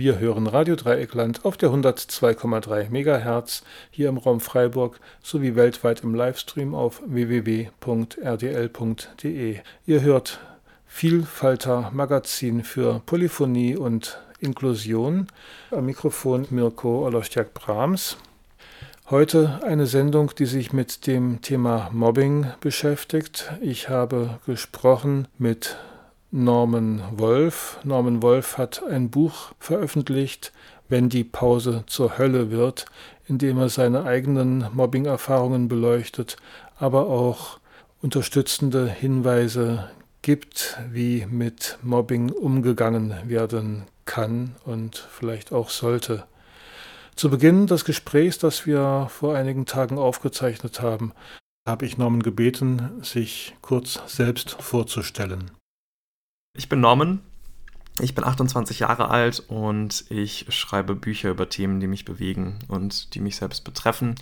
[0.00, 6.14] Wir hören Radio Dreieckland auf der 102,3 MHz hier im Raum Freiburg sowie weltweit im
[6.14, 7.68] Livestream auf www.rdl.de.
[9.84, 10.40] Ihr hört
[10.86, 15.26] Vielfalter Magazin für Polyphonie und Inklusion.
[15.70, 18.16] Am Mikrofon Mirko Olostiak-Brahms.
[19.10, 23.52] Heute eine Sendung, die sich mit dem Thema Mobbing beschäftigt.
[23.60, 25.76] Ich habe gesprochen mit
[26.32, 27.78] Norman Wolf.
[27.82, 30.52] Norman Wolf hat ein Buch veröffentlicht,
[30.88, 32.86] Wenn die Pause zur Hölle wird,
[33.28, 36.36] in dem er seine eigenen Mobbing-Erfahrungen beleuchtet,
[36.76, 37.60] aber auch
[38.02, 39.88] unterstützende Hinweise
[40.22, 46.24] gibt, wie mit Mobbing umgegangen werden kann und vielleicht auch sollte.
[47.14, 51.12] Zu Beginn des Gesprächs, das wir vor einigen Tagen aufgezeichnet haben,
[51.68, 55.52] habe ich Norman gebeten, sich kurz selbst vorzustellen.
[56.56, 57.20] Ich bin Norman,
[58.00, 63.14] ich bin 28 Jahre alt und ich schreibe Bücher über Themen, die mich bewegen und
[63.14, 64.16] die mich selbst betreffen.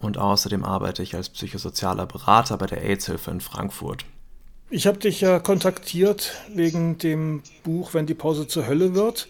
[0.00, 4.04] Und außerdem arbeite ich als psychosozialer Berater bei der AIDS-Hilfe in Frankfurt.
[4.68, 9.28] Ich habe dich ja kontaktiert wegen dem Buch Wenn die Pause zur Hölle wird.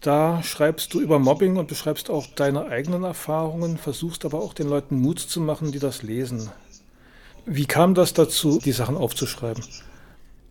[0.00, 4.68] Da schreibst du über Mobbing und beschreibst auch deine eigenen Erfahrungen, versuchst aber auch den
[4.68, 6.50] Leuten Mut zu machen, die das lesen.
[7.44, 9.62] Wie kam das dazu, die Sachen aufzuschreiben?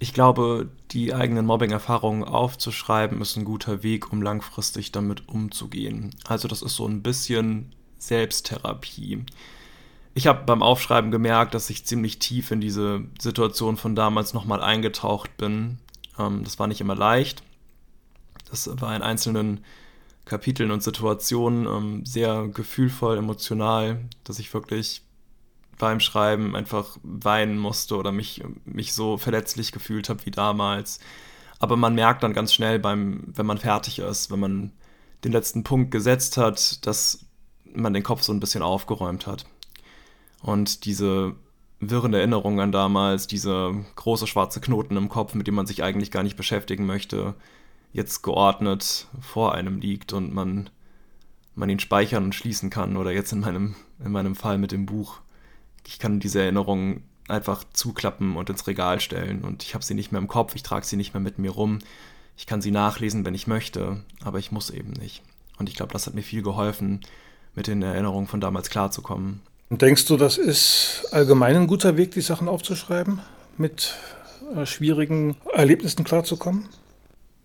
[0.02, 6.16] Ich glaube, die eigenen Mobbing-Erfahrungen aufzuschreiben, ist ein guter Weg, um langfristig damit umzugehen.
[6.28, 9.24] Also das ist so ein bisschen Selbsttherapie.
[10.16, 14.64] Ich habe beim Aufschreiben gemerkt, dass ich ziemlich tief in diese Situation von damals nochmal
[14.64, 15.78] eingetaucht bin.
[16.18, 17.44] Ähm, das war nicht immer leicht.
[18.50, 19.64] Das war in einzelnen
[20.26, 25.04] Kapiteln und Situationen ähm, sehr gefühlvoll, emotional, dass ich wirklich
[25.82, 31.00] beim Schreiben einfach weinen musste oder mich, mich so verletzlich gefühlt habe wie damals.
[31.58, 34.72] Aber man merkt dann ganz schnell, beim, wenn man fertig ist, wenn man
[35.24, 37.26] den letzten Punkt gesetzt hat, dass
[37.74, 39.48] man den Kopf so ein bisschen aufgeräumt hat.
[40.44, 41.36] Und diese
[41.80, 46.12] wirren Erinnerungen an damals, diese große schwarze Knoten im Kopf, mit dem man sich eigentlich
[46.12, 47.34] gar nicht beschäftigen möchte,
[47.92, 50.70] jetzt geordnet vor einem liegt und man,
[51.56, 52.98] man ihn speichern und schließen kann.
[52.98, 53.76] Oder jetzt in meinem,
[54.06, 55.22] in meinem Fall mit dem Buch
[55.88, 60.12] ich kann diese Erinnerungen einfach zuklappen und ins Regal stellen und ich habe sie nicht
[60.12, 61.80] mehr im Kopf, ich trage sie nicht mehr mit mir rum.
[62.38, 65.22] Ich kann sie nachlesen, wenn ich möchte, aber ich muss eben nicht.
[65.58, 67.02] Und ich glaube, das hat mir viel geholfen,
[67.56, 69.42] mit den Erinnerungen von damals klarzukommen.
[69.70, 73.20] Und denkst du, das ist allgemein ein guter Weg, die Sachen aufzuschreiben,
[73.58, 73.96] mit
[74.56, 76.68] äh, schwierigen Erlebnissen klarzukommen?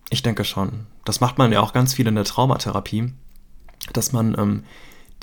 [0.09, 0.87] Ich denke schon.
[1.05, 3.13] Das macht man ja auch ganz viel in der Traumatherapie,
[3.93, 4.63] dass man ähm,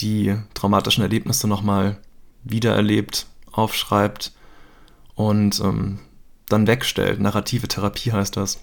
[0.00, 1.97] die traumatischen Erlebnisse nochmal
[2.44, 4.32] wiedererlebt, aufschreibt
[5.15, 6.00] und ähm,
[6.49, 7.21] dann wegstellt.
[7.21, 8.60] Narrative Therapie heißt das.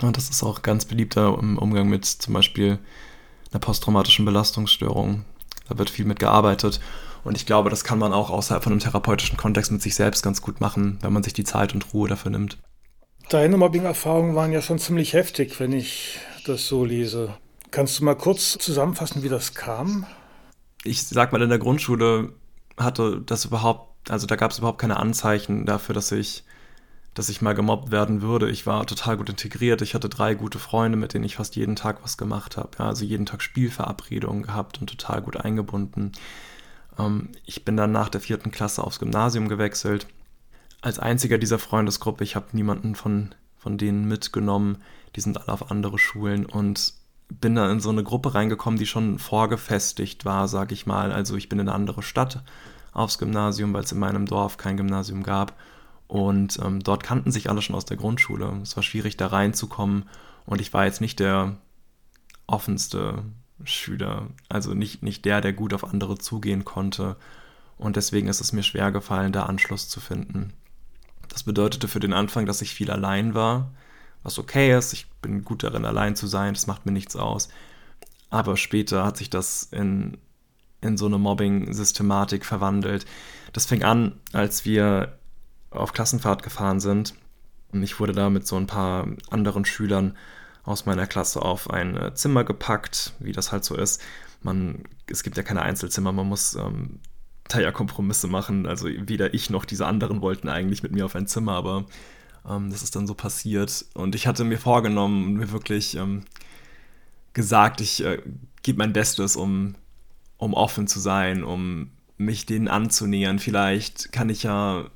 [0.00, 2.78] Und das ist auch ganz beliebter im Umgang mit zum Beispiel
[3.50, 5.24] einer posttraumatischen Belastungsstörung.
[5.68, 6.80] Da wird viel mit gearbeitet.
[7.24, 10.22] Und ich glaube, das kann man auch außerhalb von einem therapeutischen Kontext mit sich selbst
[10.22, 12.58] ganz gut machen, wenn man sich die Zeit und Ruhe dafür nimmt.
[13.28, 17.34] Deine Mobbing-Erfahrungen waren ja schon ziemlich heftig, wenn ich das so lese.
[17.70, 20.06] Kannst du mal kurz zusammenfassen, wie das kam?
[20.84, 22.32] Ich sag mal, in der Grundschule
[22.76, 26.44] hatte das überhaupt, also da gab es überhaupt keine Anzeichen dafür, dass ich,
[27.14, 28.50] dass ich mal gemobbt werden würde.
[28.50, 29.82] Ich war total gut integriert.
[29.82, 32.70] Ich hatte drei gute Freunde, mit denen ich fast jeden Tag was gemacht habe.
[32.78, 36.12] Ja, also jeden Tag Spielverabredungen gehabt und total gut eingebunden.
[36.98, 40.06] Ähm, ich bin dann nach der vierten Klasse aufs Gymnasium gewechselt.
[40.80, 44.82] Als einziger dieser Freundesgruppe, ich habe niemanden von, von denen mitgenommen.
[45.14, 46.94] Die sind alle auf andere Schulen und
[47.40, 51.12] bin da in so eine Gruppe reingekommen, die schon vorgefestigt war, sag ich mal.
[51.12, 52.42] Also ich bin in eine andere Stadt
[52.92, 55.56] aufs Gymnasium, weil es in meinem Dorf kein Gymnasium gab.
[56.08, 58.60] Und ähm, dort kannten sich alle schon aus der Grundschule.
[58.62, 60.04] Es war schwierig, da reinzukommen.
[60.44, 61.56] Und ich war jetzt nicht der
[62.46, 63.22] offenste
[63.64, 64.26] Schüler.
[64.48, 67.16] Also nicht, nicht der, der gut auf andere zugehen konnte.
[67.78, 70.52] Und deswegen ist es mir schwer gefallen, da Anschluss zu finden.
[71.28, 73.72] Das bedeutete für den Anfang, dass ich viel allein war
[74.22, 74.92] was okay ist.
[74.92, 77.48] Ich bin gut darin, allein zu sein, das macht mir nichts aus.
[78.30, 80.18] Aber später hat sich das in,
[80.80, 83.04] in so eine Mobbing-Systematik verwandelt.
[83.52, 85.18] Das fing an, als wir
[85.70, 87.14] auf Klassenfahrt gefahren sind.
[87.72, 90.16] Und ich wurde da mit so ein paar anderen Schülern
[90.64, 94.00] aus meiner Klasse auf ein äh, Zimmer gepackt, wie das halt so ist.
[94.42, 97.00] Man, es gibt ja keine Einzelzimmer, man muss ähm,
[97.48, 98.66] da ja Kompromisse machen.
[98.66, 101.86] Also weder ich noch diese anderen wollten eigentlich mit mir auf ein Zimmer, aber
[102.48, 103.84] ähm, das ist dann so passiert.
[103.94, 106.24] Und ich hatte mir vorgenommen und mir wirklich ähm,
[107.32, 108.22] gesagt, ich äh,
[108.62, 109.74] gebe mein Bestes, um,
[110.38, 113.38] um offen zu sein, um mich denen anzunähern.
[113.38, 114.90] Vielleicht kann ich ja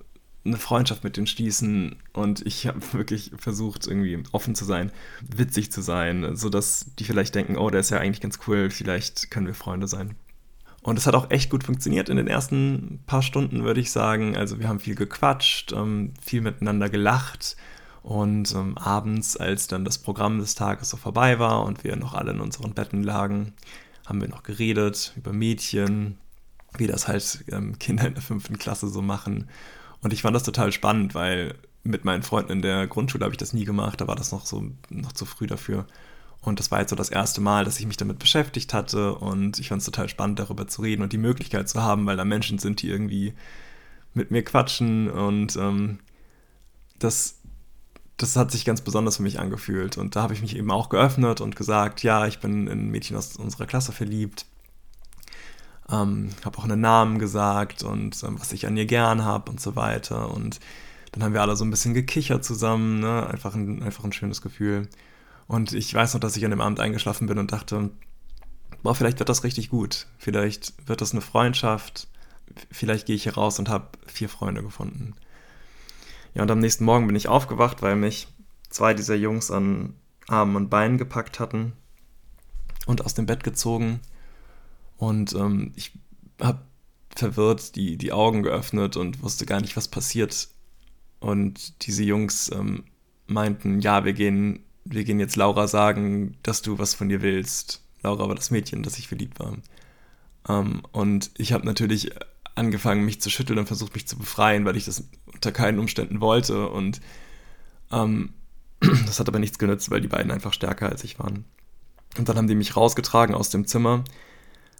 [0.45, 5.73] eine Freundschaft mit denen schließen und ich habe wirklich versucht, irgendwie offen zu sein, witzig
[5.73, 9.47] zu sein, sodass die vielleicht denken, oh, der ist ja eigentlich ganz cool, vielleicht können
[9.47, 10.15] wir Freunde sein.
[10.87, 14.37] Und es hat auch echt gut funktioniert in den ersten paar Stunden, würde ich sagen.
[14.37, 17.57] Also wir haben viel gequatscht, ähm, viel miteinander gelacht.
[18.05, 22.15] Und ähm, abends, als dann das Programm des Tages so vorbei war und wir noch
[22.15, 23.53] alle in unseren Betten lagen,
[24.07, 26.19] haben wir noch geredet über Mädchen,
[26.79, 29.49] wie das halt ähm, Kinder in der fünften Klasse so machen.
[30.03, 33.39] Und ich fand das total spannend, weil mit meinen Freunden in der Grundschule habe ich
[33.39, 35.85] das nie gemacht, da war das noch so noch zu früh dafür.
[36.47, 39.59] Und das war jetzt so das erste Mal, dass ich mich damit beschäftigt hatte und
[39.59, 42.25] ich fand es total spannend, darüber zu reden und die Möglichkeit zu haben, weil da
[42.25, 43.35] Menschen sind, die irgendwie
[44.15, 45.99] mit mir quatschen und ähm,
[47.01, 47.41] das,
[48.17, 49.99] das hat sich ganz besonders für mich angefühlt.
[49.99, 52.91] Und da habe ich mich eben auch geöffnet und gesagt, ja, ich bin in ein
[52.91, 54.47] Mädchen aus unserer Klasse verliebt.
[55.91, 59.61] Ähm, habe auch einen Namen gesagt und ähm, was ich an ihr gern habe und
[59.61, 60.33] so weiter.
[60.33, 60.61] Und
[61.11, 63.27] dann haben wir alle so ein bisschen gekichert zusammen, ne?
[63.27, 64.89] einfach, ein, einfach ein schönes Gefühl.
[65.47, 67.91] Und ich weiß noch, dass ich an dem Abend eingeschlafen bin und dachte,
[68.83, 70.07] boah, vielleicht wird das richtig gut.
[70.19, 72.09] Vielleicht wird das eine Freundschaft.
[72.71, 75.15] Vielleicht gehe ich hier raus und habe vier Freunde gefunden.
[76.35, 78.29] Ja, und am nächsten Morgen bin ich aufgewacht, weil mich
[78.69, 79.95] zwei dieser Jungs an
[80.29, 81.73] Armen und Beinen gepackt hatten
[82.87, 84.01] und aus dem Bett gezogen.
[84.97, 85.93] Und ähm, ich
[86.41, 86.61] habe
[87.15, 90.49] verwirrt die, die Augen geöffnet und wusste gar nicht, was passiert.
[91.21, 92.85] Und diese Jungs ähm,
[93.27, 97.83] meinten, ja, wir gehen wir gehen jetzt Laura sagen, dass du was von dir willst.
[98.03, 99.57] Laura war das Mädchen, das ich verliebt war.
[100.49, 102.13] Ähm, und ich habe natürlich
[102.55, 106.21] angefangen, mich zu schütteln und versucht, mich zu befreien, weil ich das unter keinen Umständen
[106.21, 106.69] wollte.
[106.69, 107.01] Und
[107.93, 108.31] ähm,
[108.81, 111.45] das hat aber nichts genützt, weil die beiden einfach stärker als ich waren.
[112.17, 114.05] Und dann haben die mich rausgetragen aus dem Zimmer,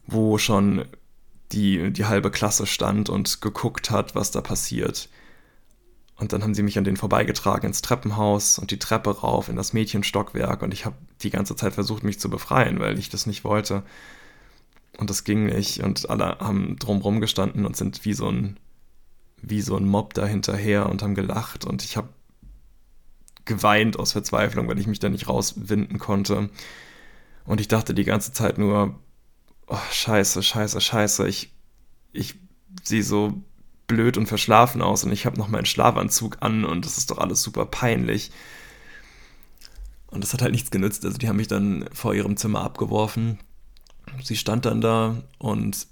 [0.07, 0.87] wo schon
[1.53, 5.09] die, die halbe Klasse stand und geguckt hat, was da passiert.
[6.19, 9.57] Und dann haben sie mich an denen vorbeigetragen ins Treppenhaus und die Treppe rauf in
[9.57, 10.63] das Mädchenstockwerk.
[10.63, 13.83] Und ich habe die ganze Zeit versucht, mich zu befreien, weil ich das nicht wollte.
[14.97, 15.81] Und das ging nicht.
[15.81, 18.57] Und alle haben drumrum gestanden und sind wie so ein,
[19.43, 21.67] wie so ein Mob da hinterher und haben gelacht.
[21.67, 22.09] Und ich habe
[23.45, 26.49] geweint aus Verzweiflung, weil ich mich da nicht rauswinden konnte.
[27.45, 28.99] Und ich dachte die ganze Zeit nur,
[29.67, 31.29] oh, scheiße, scheiße, scheiße.
[31.29, 31.53] Ich,
[32.13, 32.37] ich
[32.83, 33.43] sehe so
[33.87, 37.19] blöd und verschlafen aus und ich habe noch meinen Schlafanzug an und das ist doch
[37.19, 38.31] alles super peinlich.
[40.09, 41.05] Und das hat halt nichts genützt.
[41.05, 43.39] Also die haben mich dann vor ihrem Zimmer abgeworfen.
[44.23, 45.87] Sie stand dann da und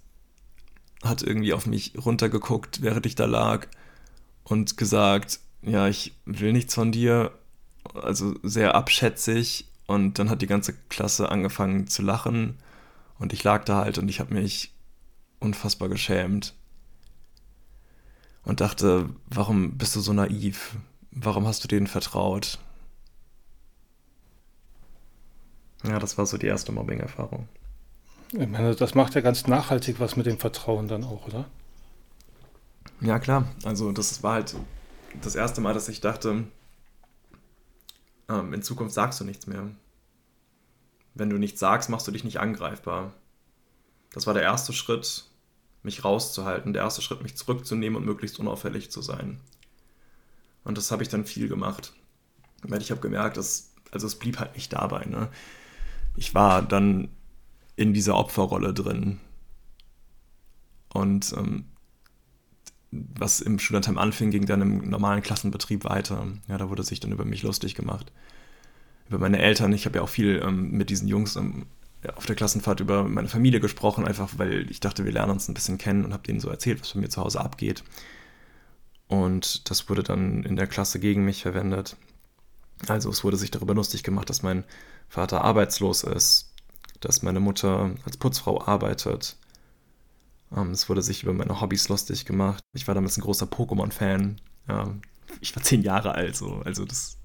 [1.02, 3.67] hat irgendwie auf mich runtergeguckt, während ich da lag
[4.44, 7.32] und gesagt, ja, ich will nichts von dir.
[7.94, 9.69] Also sehr abschätzig.
[9.87, 12.58] Und dann hat die ganze Klasse angefangen zu lachen.
[13.19, 14.73] Und ich lag da halt und ich habe mich
[15.41, 16.55] unfassbar geschämt
[18.44, 20.76] und dachte, warum bist du so naiv?
[21.11, 22.58] Warum hast du denen vertraut?
[25.85, 27.49] Ja, das war so die erste Mobbing-Erfahrung.
[28.32, 31.44] Ich meine, das macht ja ganz nachhaltig was mit dem Vertrauen dann auch, oder?
[33.00, 33.46] Ja, klar.
[33.64, 34.56] Also das war halt
[35.23, 36.44] das erste Mal, dass ich dachte,
[38.29, 39.69] ähm, in Zukunft sagst du nichts mehr.
[41.14, 43.12] Wenn du nichts sagst, machst du dich nicht angreifbar.
[44.12, 45.25] Das war der erste Schritt,
[45.84, 46.72] mich rauszuhalten.
[46.72, 49.40] Der erste Schritt, mich zurückzunehmen und möglichst unauffällig zu sein.
[50.64, 51.92] Und das habe ich dann viel gemacht.
[52.62, 55.04] Weil ich habe gemerkt, dass, also es blieb halt nicht dabei.
[55.04, 55.28] Ne?
[56.16, 57.08] Ich war dann
[57.76, 59.20] in dieser Opferrolle drin.
[60.93, 61.67] Und ähm,
[62.91, 66.26] was im Studentheim anfing, ging dann im normalen Klassenbetrieb weiter.
[66.48, 68.12] Ja, da wurde sich dann über mich lustig gemacht.
[69.08, 69.72] Über meine Eltern.
[69.72, 71.67] Ich habe ja auch viel ähm, mit diesen Jungs ähm,
[72.17, 75.55] auf der Klassenfahrt über meine Familie gesprochen, einfach weil ich dachte, wir lernen uns ein
[75.55, 77.84] bisschen kennen und habe denen so erzählt, was bei mir zu Hause abgeht.
[79.08, 81.96] Und das wurde dann in der Klasse gegen mich verwendet.
[82.89, 84.65] Also es wurde sich darüber lustig gemacht, dass mein
[85.08, 86.53] Vater arbeitslos ist,
[87.01, 89.37] dass meine Mutter als Putzfrau arbeitet.
[90.55, 92.63] Ähm, es wurde sich über meine Hobbys lustig gemacht.
[92.73, 94.41] Ich war damals ein großer Pokémon-Fan.
[95.41, 96.63] Ich war zehn Jahre alt, so.
[96.65, 97.19] also das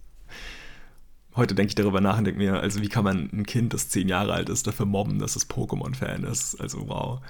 [1.35, 3.89] heute denke ich darüber nach und denke mir, also wie kann man ein Kind, das
[3.89, 6.59] zehn Jahre alt ist, dafür mobben, dass es Pokémon-Fan ist?
[6.59, 7.21] Also wow.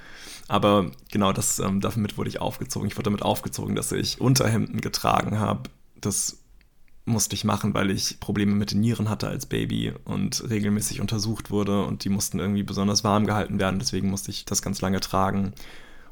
[0.48, 2.88] Aber genau das, ähm, damit wurde ich aufgezogen.
[2.88, 5.70] Ich wurde damit aufgezogen, dass ich Unterhemden getragen habe.
[6.00, 6.38] Das
[7.04, 11.50] musste ich machen, weil ich Probleme mit den Nieren hatte als Baby und regelmäßig untersucht
[11.50, 13.78] wurde und die mussten irgendwie besonders warm gehalten werden.
[13.78, 15.52] Deswegen musste ich das ganz lange tragen.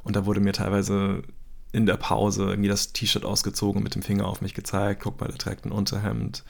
[0.02, 1.23] Und da wurde mir teilweise
[1.73, 5.02] in der Pause irgendwie das T-Shirt ausgezogen und mit dem Finger auf mich gezeigt.
[5.02, 6.45] Guck mal, der trägt ein Unterhemd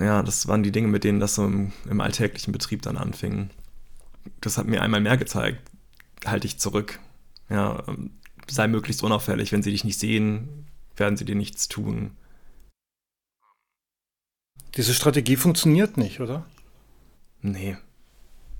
[0.00, 3.50] ja, das waren die Dinge, mit denen das so im, im alltäglichen Betrieb dann anfing.
[4.40, 5.70] Das hat mir einmal mehr gezeigt,
[6.24, 7.00] halte ich zurück.
[7.48, 8.10] Ja, ähm,
[8.48, 9.52] sei möglichst unauffällig.
[9.52, 12.12] Wenn sie dich nicht sehen, werden sie dir nichts tun.
[14.76, 16.46] Diese Strategie funktioniert nicht, oder?
[17.40, 17.76] Nee.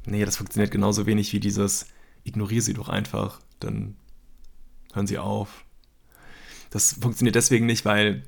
[0.06, 1.86] Nee, das funktioniert genauso wenig wie dieses
[2.24, 3.96] ignoriere sie doch einfach, dann
[4.92, 5.64] hören sie auf.
[6.70, 8.24] Das funktioniert deswegen nicht, weil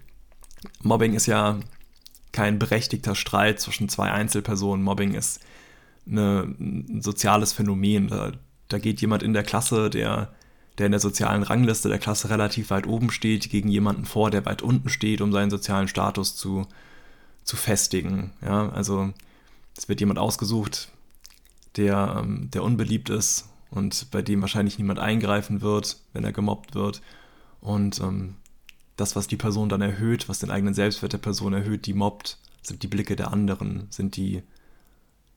[0.83, 1.61] Mobbing ist ja
[2.33, 4.85] kein berechtigter Streit zwischen zwei Einzelpersonen.
[4.85, 5.41] Mobbing ist
[6.07, 8.09] eine, ein soziales Phänomen.
[8.09, 8.33] Da,
[8.69, 10.33] da geht jemand in der Klasse, der,
[10.79, 14.47] der in der sozialen Rangliste der Klasse relativ weit oben steht, gegen jemanden vor, der
[14.47, 16.67] weit unten steht, um seinen sozialen Status zu,
[17.45, 18.33] zu festigen.
[18.43, 19.13] Ja, also
[19.77, 20.91] es wird jemand ausgesucht,
[21.77, 26.75] der, ähm, der unbeliebt ist und bei dem wahrscheinlich niemand eingreifen wird, wenn er gemobbt
[26.75, 27.03] wird.
[27.61, 28.37] Und ähm,
[29.01, 32.39] das, was die Person dann erhöht, was den eigenen Selbstwert der Person erhöht, die mobbt,
[32.63, 34.43] sind die Blicke der anderen, sind die,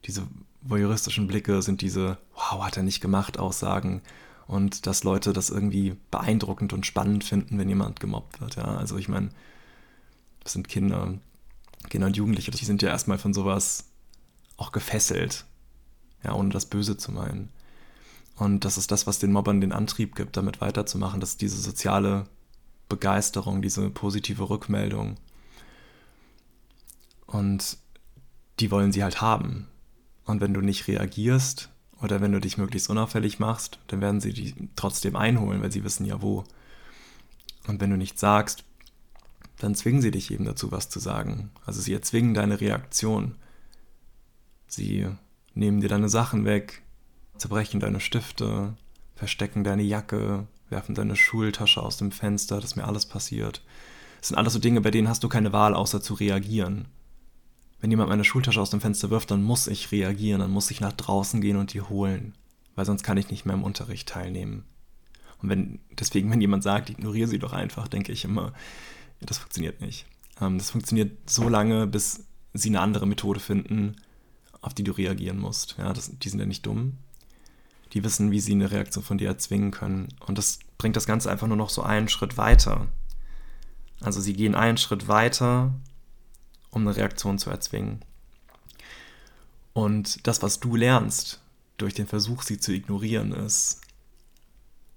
[0.05, 0.27] diese
[0.62, 4.01] voyeuristischen Blicke, sind diese, wow, hat er nicht gemacht, Aussagen.
[4.46, 8.55] Und dass Leute das irgendwie beeindruckend und spannend finden, wenn jemand gemobbt wird.
[8.55, 9.29] Ja, also ich meine,
[10.43, 11.17] das sind Kinder,
[11.89, 13.86] Kinder und Jugendliche, die sind ja erstmal von sowas
[14.58, 15.46] auch gefesselt.
[16.24, 17.50] Ja, ohne das Böse zu meinen.
[18.36, 22.25] Und das ist das, was den Mobbern den Antrieb gibt, damit weiterzumachen, dass diese soziale
[22.89, 25.17] Begeisterung, diese positive Rückmeldung.
[27.25, 27.77] Und
[28.59, 29.67] die wollen sie halt haben.
[30.25, 31.69] Und wenn du nicht reagierst
[32.01, 35.83] oder wenn du dich möglichst unauffällig machst, dann werden sie die trotzdem einholen, weil sie
[35.83, 36.43] wissen ja wo.
[37.67, 38.63] Und wenn du nichts sagst,
[39.59, 41.51] dann zwingen sie dich eben dazu, was zu sagen.
[41.65, 43.35] Also sie erzwingen deine Reaktion.
[44.67, 45.07] Sie
[45.53, 46.81] nehmen dir deine Sachen weg,
[47.37, 48.75] zerbrechen deine Stifte,
[49.15, 53.62] verstecken deine Jacke, werfen deine Schultasche aus dem Fenster, das ist mir alles passiert.
[54.20, 56.86] Das sind alles so Dinge, bei denen hast du keine Wahl, außer zu reagieren.
[57.82, 60.79] Wenn jemand meine Schultasche aus dem Fenster wirft, dann muss ich reagieren, dann muss ich
[60.79, 62.34] nach draußen gehen und die holen,
[62.75, 64.63] weil sonst kann ich nicht mehr im Unterricht teilnehmen.
[65.41, 68.53] Und wenn, deswegen, wenn jemand sagt, ignoriere sie doch einfach, denke ich immer,
[69.20, 70.05] ja, das funktioniert nicht.
[70.39, 73.98] Ähm, das funktioniert so lange, bis sie eine andere Methode finden,
[74.62, 75.75] auf die du reagieren musst.
[75.77, 76.98] Ja, das, die sind ja nicht dumm,
[77.93, 80.09] die wissen, wie sie eine Reaktion von dir erzwingen können.
[80.25, 82.88] Und das bringt das Ganze einfach nur noch so einen Schritt weiter.
[84.01, 85.73] Also sie gehen einen Schritt weiter,
[86.71, 88.03] um eine Reaktion zu erzwingen.
[89.73, 91.39] Und das, was du lernst
[91.77, 93.81] durch den Versuch, sie zu ignorieren, ist,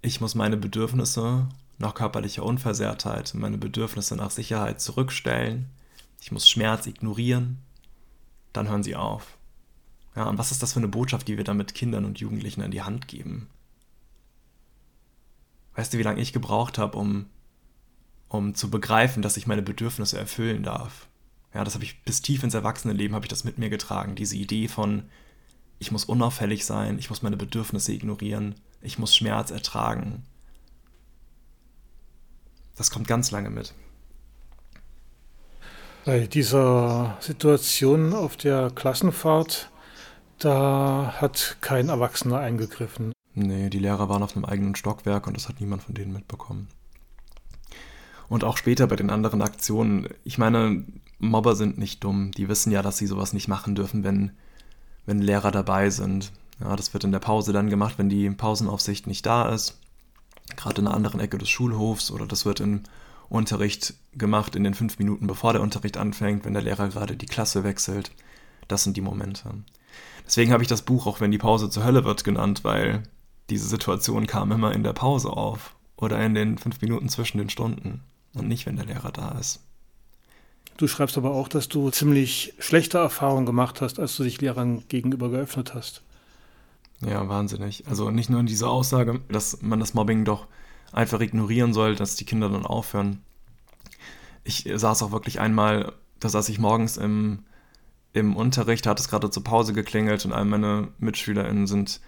[0.03, 1.49] ich muss meine Bedürfnisse
[1.79, 5.69] nach körperlicher Unversehrtheit, meine Bedürfnisse nach Sicherheit zurückstellen,
[6.21, 7.59] ich muss Schmerz ignorieren,
[8.53, 9.36] dann hören sie auf.
[10.17, 12.71] Ja, und was ist das für eine Botschaft, die wir damit Kindern und Jugendlichen an
[12.71, 13.49] die Hand geben?
[15.75, 17.27] Weißt du, wie lange ich gebraucht habe, um,
[18.29, 21.07] um zu begreifen, dass ich meine Bedürfnisse erfüllen darf?
[21.53, 24.15] Ja, das habe ich bis tief ins Erwachsenenleben habe ich das mit mir getragen.
[24.15, 25.05] Diese Idee von,
[25.79, 30.25] ich muss unauffällig sein, ich muss meine Bedürfnisse ignorieren, ich muss Schmerz ertragen.
[32.75, 33.75] Das kommt ganz lange mit.
[36.07, 39.71] Bei dieser Situation auf der Klassenfahrt
[40.39, 43.13] da hat kein Erwachsener eingegriffen.
[43.35, 46.69] Nee, die Lehrer waren auf einem eigenen Stockwerk und das hat niemand von denen mitbekommen.
[48.29, 50.85] Und auch später bei den anderen Aktionen, ich meine,
[51.19, 52.33] Mobber sind nicht dumm.
[52.33, 54.33] Die wissen ja, dass sie sowas nicht machen dürfen, wenn,
[55.05, 56.33] wenn Lehrer dabei sind.
[56.61, 59.79] Ja, das wird in der Pause dann gemacht, wenn die Pausenaufsicht nicht da ist.
[60.57, 62.83] Gerade in einer anderen Ecke des Schulhofs oder das wird im
[63.29, 67.27] Unterricht gemacht in den fünf Minuten, bevor der Unterricht anfängt, wenn der Lehrer gerade die
[67.27, 68.13] Klasse wechselt.
[68.69, 69.51] Das sind die Momente.
[70.27, 73.03] Deswegen habe ich das Buch auch, wenn die Pause zur Hölle wird, genannt, weil
[73.51, 77.49] diese Situation kam immer in der Pause auf oder in den fünf Minuten zwischen den
[77.49, 78.03] Stunden
[78.35, 79.61] und nicht, wenn der Lehrer da ist.
[80.77, 84.85] Du schreibst aber auch, dass du ziemlich schlechte Erfahrungen gemacht hast, als du dich Lehrern
[84.89, 86.03] gegenüber geöffnet hast.
[87.01, 87.87] Ja, wahnsinnig.
[87.87, 90.47] Also nicht nur in dieser Aussage, dass man das Mobbing doch
[90.93, 93.23] einfach ignorieren soll, dass die Kinder dann aufhören.
[94.45, 97.41] Ich saß auch wirklich einmal, da saß ich morgens im
[98.13, 102.01] im Unterricht hat es gerade zur Pause geklingelt und all meine MitschülerInnen sind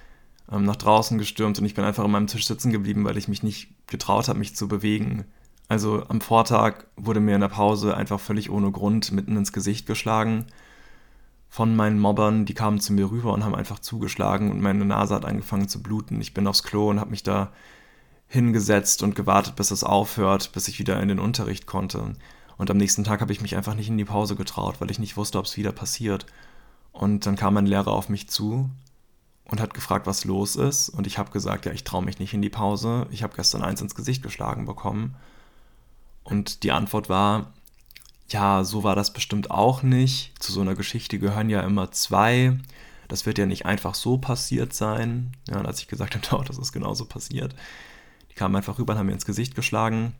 [0.50, 3.28] ähm, nach draußen gestürmt und ich bin einfach an meinem Tisch sitzen geblieben, weil ich
[3.28, 5.25] mich nicht getraut habe, mich zu bewegen.
[5.69, 9.87] Also am Vortag wurde mir in der Pause einfach völlig ohne Grund mitten ins Gesicht
[9.87, 10.47] geschlagen
[11.50, 12.47] von meinen Mobbern.
[12.47, 15.83] Die kamen zu mir rüber und haben einfach zugeschlagen und meine Nase hat angefangen zu
[15.83, 16.21] bluten.
[16.23, 17.52] Ich bin aufs Klo und habe mich da
[18.28, 22.14] hingesetzt und gewartet, bis es aufhört, bis ich wieder in den Unterricht konnte.
[22.59, 24.99] Und am nächsten Tag habe ich mich einfach nicht in die Pause getraut, weil ich
[24.99, 26.27] nicht wusste, ob es wieder passiert.
[26.93, 28.69] Und dann kam mein Lehrer auf mich zu
[29.45, 30.88] und hat gefragt, was los ist.
[30.88, 33.07] Und ich habe gesagt, ja, ich traue mich nicht in die Pause.
[33.11, 35.15] Ich habe gestern eins ins Gesicht geschlagen bekommen.
[36.25, 37.53] Und die Antwort war,
[38.29, 40.35] ja, so war das bestimmt auch nicht.
[40.43, 42.59] Zu so einer Geschichte gehören ja immer zwei.
[43.07, 45.33] Das wird ja nicht einfach so passiert sein.
[45.49, 47.55] Ja, und als ich gesagt habe, doch, das ist genauso passiert,
[48.38, 50.15] kamen einfach rüber und haben mir ins Gesicht geschlagen.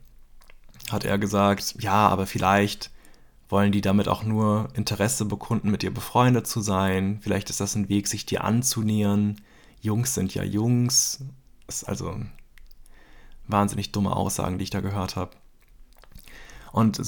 [0.89, 2.91] Hat er gesagt, ja, aber vielleicht
[3.49, 7.19] wollen die damit auch nur Interesse bekunden, mit dir befreundet zu sein.
[7.21, 9.41] Vielleicht ist das ein Weg, sich dir anzunähern.
[9.81, 11.23] Jungs sind ja Jungs.
[11.65, 12.15] Das ist also
[13.47, 15.31] wahnsinnig dumme Aussagen, die ich da gehört habe.
[16.71, 17.01] Und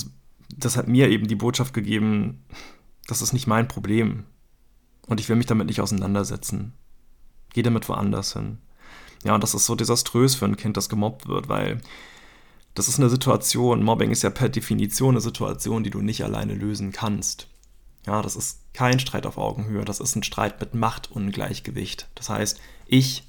[0.58, 2.44] das hat mir eben die Botschaft gegeben,
[3.08, 4.26] das ist nicht mein Problem.
[5.08, 6.74] Und ich will mich damit nicht auseinandersetzen.
[7.54, 8.60] Geh damit woanders hin.
[9.24, 11.82] Ja, und das ist so desaströs für ein Kind, das gemobbt wird, weil
[12.74, 16.54] das ist eine Situation, Mobbing ist ja per Definition eine Situation, die du nicht alleine
[16.54, 17.48] lösen kannst.
[18.06, 22.08] Ja, das ist kein Streit auf Augenhöhe, das ist ein Streit mit Machtungleichgewicht.
[22.16, 23.24] Das heißt, ich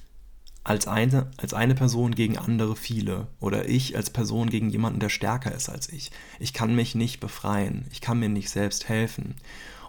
[0.65, 5.09] als eine, als eine Person gegen andere viele oder ich als Person gegen jemanden, der
[5.09, 6.13] stärker ist als ich.
[6.39, 9.35] Ich kann mich nicht befreien, ich kann mir nicht selbst helfen.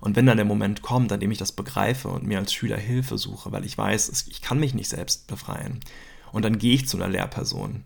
[0.01, 2.77] Und wenn dann der Moment kommt, an dem ich das begreife und mir als Schüler
[2.77, 5.79] Hilfe suche, weil ich weiß, ich kann mich nicht selbst befreien,
[6.31, 7.83] und dann gehe ich zu einer Lehrperson,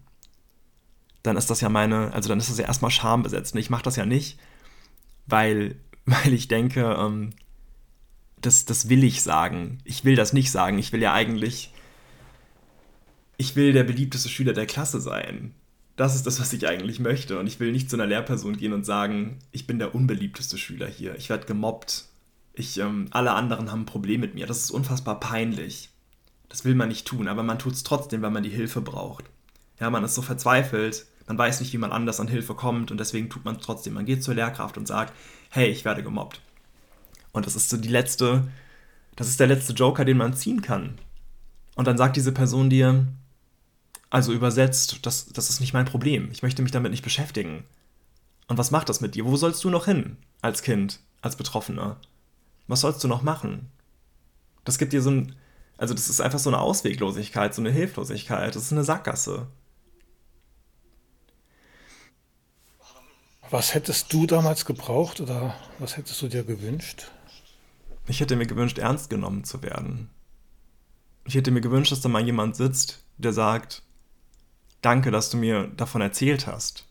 [1.27, 3.53] dann ist das ja meine, also dann ist das ja erstmal schambesetzt.
[3.53, 4.39] Und ich mache das ja nicht,
[5.25, 7.31] weil, weil ich denke, ähm,
[8.41, 9.79] das, das will ich sagen.
[9.83, 10.79] Ich will das nicht sagen.
[10.79, 11.71] Ich will ja eigentlich
[13.37, 15.53] ich will der beliebteste Schüler der Klasse sein.
[15.95, 17.39] Das ist das, was ich eigentlich möchte.
[17.39, 20.87] Und ich will nicht zu einer Lehrperson gehen und sagen, ich bin der unbeliebteste Schüler
[20.87, 21.15] hier.
[21.15, 22.05] Ich werde gemobbt.
[22.53, 24.47] Ich, ähm, alle anderen haben ein Problem mit mir.
[24.47, 25.89] Das ist unfassbar peinlich.
[26.49, 29.25] Das will man nicht tun, aber man tut es trotzdem, weil man die Hilfe braucht.
[29.79, 32.99] Ja, man ist so verzweifelt, man weiß nicht, wie man anders an Hilfe kommt und
[32.99, 33.93] deswegen tut man es trotzdem.
[33.93, 35.13] Man geht zur Lehrkraft und sagt,
[35.49, 36.41] hey, ich werde gemobbt.
[37.33, 38.47] Und das ist so die letzte,
[39.15, 40.97] das ist der letzte Joker, den man ziehen kann.
[41.75, 43.05] Und dann sagt diese Person dir,
[44.09, 46.29] also übersetzt, das, das ist nicht mein Problem.
[46.31, 47.65] Ich möchte mich damit nicht beschäftigen.
[48.47, 49.25] Und was macht das mit dir?
[49.25, 51.97] Wo sollst du noch hin als Kind, als Betroffener?
[52.67, 53.69] Was sollst du noch machen?
[54.63, 55.35] Das gibt dir so ein,
[55.77, 58.55] also das ist einfach so eine Ausweglosigkeit, so eine Hilflosigkeit.
[58.55, 59.47] Das ist eine Sackgasse.
[63.49, 67.09] Was hättest du damals gebraucht oder was hättest du dir gewünscht?
[68.07, 70.09] Ich hätte mir gewünscht, ernst genommen zu werden.
[71.25, 73.83] Ich hätte mir gewünscht, dass da mal jemand sitzt, der sagt,
[74.81, 76.85] Danke, dass du mir davon erzählt hast.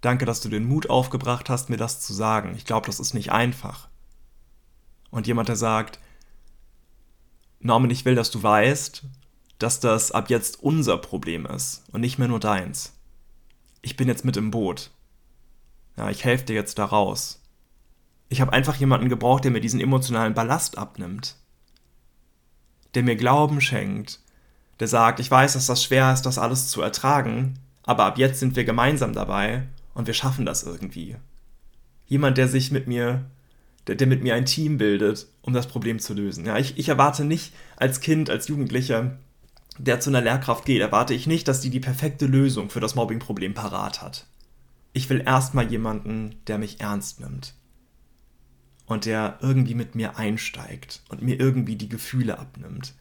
[0.00, 2.54] Danke, dass du den Mut aufgebracht hast, mir das zu sagen.
[2.56, 3.88] Ich glaube, das ist nicht einfach.
[5.10, 5.98] Und jemand, der sagt,
[7.60, 9.04] Norman, ich will, dass du weißt,
[9.58, 12.92] dass das ab jetzt unser Problem ist und nicht mehr nur deins.
[13.82, 14.90] Ich bin jetzt mit im Boot.
[15.96, 17.40] Ja, ich helfe dir jetzt da raus.
[18.28, 21.36] Ich habe einfach jemanden gebraucht, der mir diesen emotionalen Ballast abnimmt.
[22.94, 24.20] Der mir Glauben schenkt,
[24.80, 28.40] der sagt, ich weiß, dass das schwer ist, das alles zu ertragen, aber ab jetzt
[28.40, 29.62] sind wir gemeinsam dabei
[29.94, 31.16] und wir schaffen das irgendwie.
[32.06, 33.24] Jemand, der sich mit mir,
[33.86, 36.44] der, der mit mir ein Team bildet, um das Problem zu lösen.
[36.44, 39.18] Ja, ich, ich erwarte nicht als Kind, als Jugendlicher,
[39.78, 42.94] der zu einer Lehrkraft geht, erwarte ich nicht, dass die die perfekte Lösung für das
[42.94, 44.26] Mobbingproblem parat hat.
[44.96, 47.54] Ich will erstmal jemanden, der mich ernst nimmt.
[48.86, 52.94] Und der irgendwie mit mir einsteigt und mir irgendwie die Gefühle abnimmt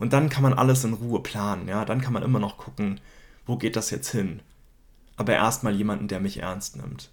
[0.00, 1.84] und dann kann man alles in Ruhe planen, ja.
[1.84, 3.00] Dann kann man immer noch gucken,
[3.44, 4.40] wo geht das jetzt hin.
[5.16, 7.10] Aber erstmal jemanden, der mich ernst nimmt.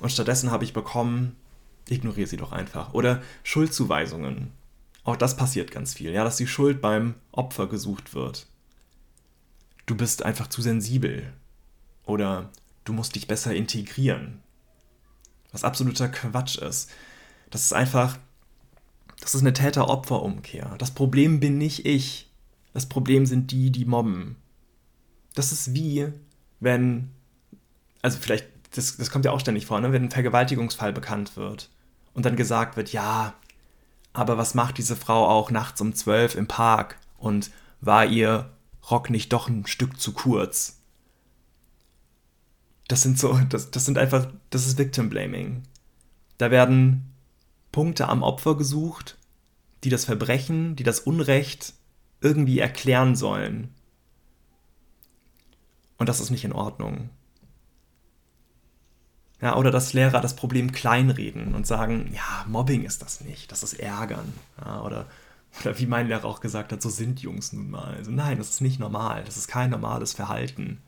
[0.00, 1.34] Und stattdessen habe ich bekommen,
[1.88, 2.94] ignoriere sie doch einfach.
[2.94, 4.52] Oder Schuldzuweisungen.
[5.02, 8.46] Auch das passiert ganz viel, ja, dass die Schuld beim Opfer gesucht wird.
[9.86, 11.32] Du bist einfach zu sensibel.
[12.04, 12.50] Oder
[12.88, 14.42] du musst dich besser integrieren.
[15.52, 16.90] Was absoluter Quatsch ist.
[17.50, 18.18] Das ist einfach,
[19.20, 20.74] das ist eine Täter-Opfer-Umkehr.
[20.78, 22.30] Das Problem bin nicht ich.
[22.72, 24.36] Das Problem sind die, die mobben.
[25.34, 26.12] Das ist wie,
[26.60, 27.10] wenn,
[28.02, 29.92] also vielleicht, das, das kommt ja auch ständig vor, ne?
[29.92, 31.70] wenn ein Vergewaltigungsfall bekannt wird
[32.14, 33.34] und dann gesagt wird, ja,
[34.12, 38.50] aber was macht diese Frau auch nachts um zwölf im Park und war ihr
[38.90, 40.77] Rock nicht doch ein Stück zu kurz?
[42.88, 45.62] Das sind so, das, das sind einfach, das ist Victim Blaming.
[46.38, 47.12] Da werden
[47.70, 49.18] Punkte am Opfer gesucht,
[49.84, 51.74] die das Verbrechen, die das Unrecht
[52.20, 53.74] irgendwie erklären sollen.
[55.98, 57.10] Und das ist nicht in Ordnung.
[59.40, 63.62] Ja, oder dass Lehrer das Problem kleinreden und sagen, ja, Mobbing ist das nicht, das
[63.62, 64.32] ist Ärgern.
[64.64, 65.06] Ja, oder,
[65.60, 67.94] oder wie mein Lehrer auch gesagt hat, so sind Jungs nun mal.
[67.94, 70.80] Also nein, das ist nicht normal, das ist kein normales Verhalten.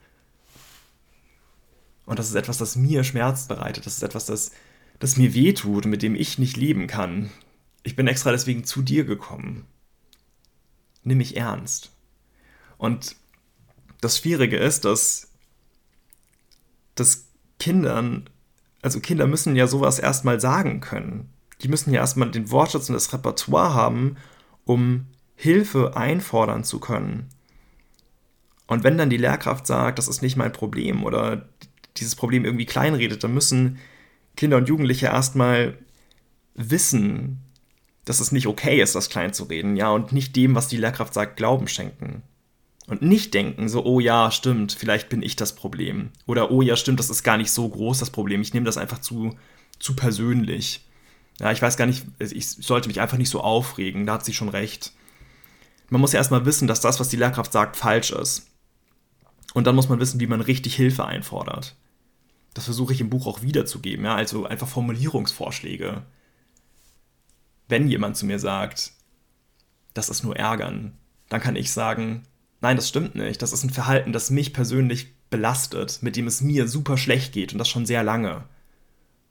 [2.06, 4.50] Und das ist etwas, das mir Schmerz bereitet, das ist etwas, das,
[4.98, 7.30] das mir wehtut und mit dem ich nicht leben kann.
[7.82, 9.66] Ich bin extra deswegen zu dir gekommen
[11.02, 11.90] nimm mich ernst.
[12.78, 13.16] Und
[14.00, 15.30] das Schwierige ist, dass,
[16.94, 17.26] dass
[17.58, 18.28] Kindern,
[18.82, 21.30] also Kinder müssen ja sowas erstmal sagen können.
[21.62, 24.16] Die müssen ja erstmal den Wortschatz und das Repertoire haben,
[24.64, 27.28] um Hilfe einfordern zu können.
[28.66, 31.48] Und wenn dann die Lehrkraft sagt, das ist nicht mein Problem oder
[31.96, 33.78] dieses Problem irgendwie kleinredet, dann müssen
[34.36, 35.78] Kinder und Jugendliche erstmal
[36.54, 37.40] wissen,
[38.04, 40.76] dass es nicht okay ist, das klein zu reden, ja, und nicht dem, was die
[40.76, 42.22] Lehrkraft sagt, Glauben schenken.
[42.86, 46.10] Und nicht denken, so, oh ja, stimmt, vielleicht bin ich das Problem.
[46.26, 48.40] Oder, oh ja, stimmt, das ist gar nicht so groß, das Problem.
[48.40, 49.36] Ich nehme das einfach zu,
[49.78, 50.84] zu persönlich.
[51.38, 54.34] Ja, ich weiß gar nicht, ich sollte mich einfach nicht so aufregen, da hat sie
[54.34, 54.92] schon recht.
[55.88, 58.49] Man muss ja erstmal wissen, dass das, was die Lehrkraft sagt, falsch ist.
[59.54, 61.76] Und dann muss man wissen, wie man richtig Hilfe einfordert.
[62.54, 66.02] Das versuche ich im Buch auch wiederzugeben, ja, also einfach Formulierungsvorschläge.
[67.68, 68.92] Wenn jemand zu mir sagt,
[69.94, 70.96] das ist nur Ärgern,
[71.28, 72.24] dann kann ich sagen,
[72.60, 73.40] nein, das stimmt nicht.
[73.42, 77.52] Das ist ein Verhalten, das mich persönlich belastet, mit dem es mir super schlecht geht
[77.52, 78.44] und das schon sehr lange.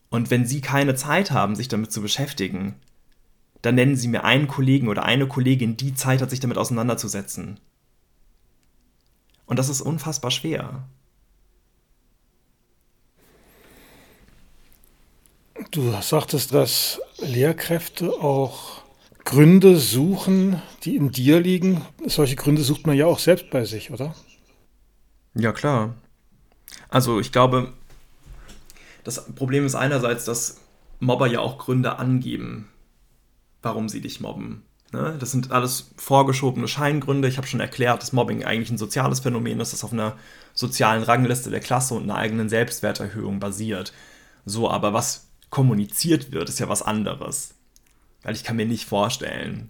[0.10, 2.75] Und wenn Sie keine Zeit haben, sich damit zu beschäftigen,
[3.62, 7.60] dann nennen Sie mir einen Kollegen oder eine Kollegin, die Zeit hat, sich damit auseinanderzusetzen.
[9.49, 10.83] Und das ist unfassbar schwer.
[15.71, 18.83] Du sagtest, dass Lehrkräfte auch
[19.25, 21.81] Gründe suchen, die in dir liegen.
[22.05, 24.13] Solche Gründe sucht man ja auch selbst bei sich, oder?
[25.33, 25.95] Ja, klar.
[26.89, 27.73] Also ich glaube,
[29.03, 30.62] das Problem ist einerseits, dass
[30.99, 32.69] Mobber ja auch Gründe angeben,
[33.63, 34.63] warum sie dich mobben.
[34.91, 35.15] Ne?
[35.19, 37.28] Das sind alles vorgeschobene Scheingründe.
[37.28, 40.15] Ich habe schon erklärt, dass Mobbing eigentlich ein soziales Phänomen ist, das auf einer
[40.54, 43.93] sozialen Rangliste der Klasse und einer eigenen Selbstwerterhöhung basiert.
[44.45, 47.56] So, aber was kommuniziert wird, ist ja was anderes.
[48.23, 49.69] Weil ich kann mir nicht vorstellen,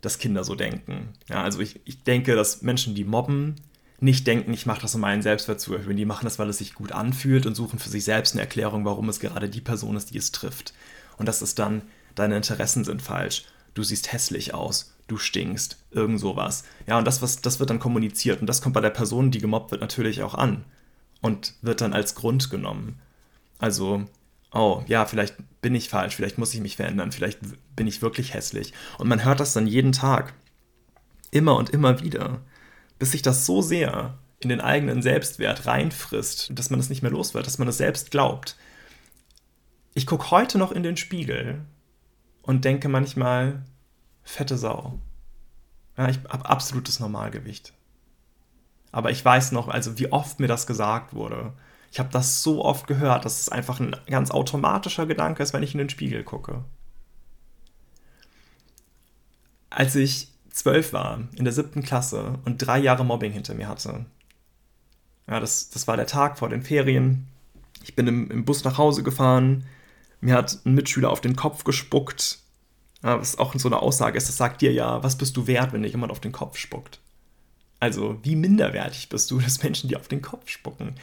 [0.00, 1.14] dass Kinder so denken.
[1.28, 3.56] Ja, also ich, ich denke, dass Menschen, die mobben,
[4.00, 5.96] nicht denken, ich mache das, um meinen Selbstwert zu erhöhen.
[5.96, 8.84] Die machen das, weil es sich gut anfühlt und suchen für sich selbst eine Erklärung,
[8.84, 10.72] warum es gerade die Person ist, die es trifft.
[11.16, 11.82] Und das ist dann,
[12.14, 13.44] deine Interessen sind falsch
[13.78, 16.64] du siehst hässlich aus, du stinkst, irgend sowas.
[16.86, 19.38] Ja, und das, was, das wird dann kommuniziert und das kommt bei der Person, die
[19.38, 20.64] gemobbt wird, natürlich auch an
[21.20, 23.00] und wird dann als Grund genommen.
[23.58, 24.04] Also,
[24.52, 27.38] oh, ja, vielleicht bin ich falsch, vielleicht muss ich mich verändern, vielleicht
[27.76, 28.72] bin ich wirklich hässlich.
[28.98, 30.34] Und man hört das dann jeden Tag.
[31.30, 32.40] Immer und immer wieder.
[32.98, 37.10] Bis sich das so sehr in den eigenen Selbstwert reinfrisst, dass man es nicht mehr
[37.10, 38.56] los wird, dass man es selbst glaubt.
[39.94, 41.64] Ich gucke heute noch in den Spiegel
[42.48, 43.62] und denke manchmal,
[44.22, 44.98] fette Sau.
[45.98, 47.74] Ja, ich habe absolutes Normalgewicht.
[48.90, 51.52] Aber ich weiß noch, also wie oft mir das gesagt wurde.
[51.92, 55.62] Ich habe das so oft gehört, dass es einfach ein ganz automatischer Gedanke ist, wenn
[55.62, 56.64] ich in den Spiegel gucke.
[59.68, 64.06] Als ich zwölf war, in der siebten Klasse und drei Jahre Mobbing hinter mir hatte.
[65.28, 67.28] Ja, das, das war der Tag vor den Ferien.
[67.82, 69.66] Ich bin im, im Bus nach Hause gefahren,
[70.20, 72.38] mir hat ein Mitschüler auf den Kopf gespuckt,
[73.02, 74.28] was auch so eine Aussage ist.
[74.28, 77.00] Das sagt dir ja, was bist du wert, wenn dir jemand auf den Kopf spuckt?
[77.80, 80.94] Also, wie minderwertig bist du, dass Menschen dir auf den Kopf spucken?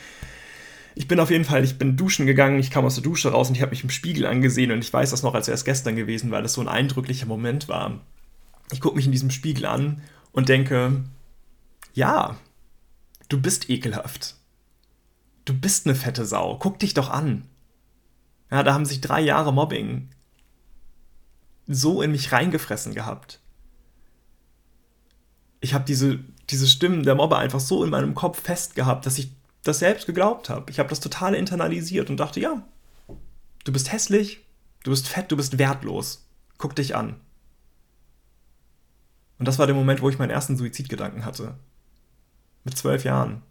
[0.94, 3.50] Ich bin auf jeden Fall, ich bin duschen gegangen, ich kam aus der Dusche raus
[3.50, 5.66] und ich habe mich im Spiegel angesehen und ich weiß das noch, als wäre es
[5.66, 8.00] gestern gewesen, weil das so ein eindrücklicher Moment war.
[8.72, 10.02] Ich gucke mich in diesem Spiegel an
[10.32, 11.04] und denke,
[11.94, 12.38] ja,
[13.28, 14.36] du bist ekelhaft.
[15.44, 16.58] Du bist eine fette Sau.
[16.58, 17.46] Guck dich doch an.
[18.52, 20.10] Ja, da haben sich drei Jahre Mobbing
[21.68, 23.40] so in mich reingefressen gehabt.
[25.62, 29.32] Ich habe diese, diese Stimmen der Mobber einfach so in meinem Kopf festgehabt, dass ich
[29.64, 30.70] das selbst geglaubt habe.
[30.70, 32.64] Ich habe das total internalisiert und dachte, ja,
[33.64, 34.46] du bist hässlich,
[34.84, 36.28] du bist fett, du bist wertlos.
[36.58, 37.20] Guck dich an.
[39.40, 41.56] Und das war der Moment, wo ich meinen ersten Suizidgedanken hatte.
[42.64, 43.42] Mit zwölf Jahren.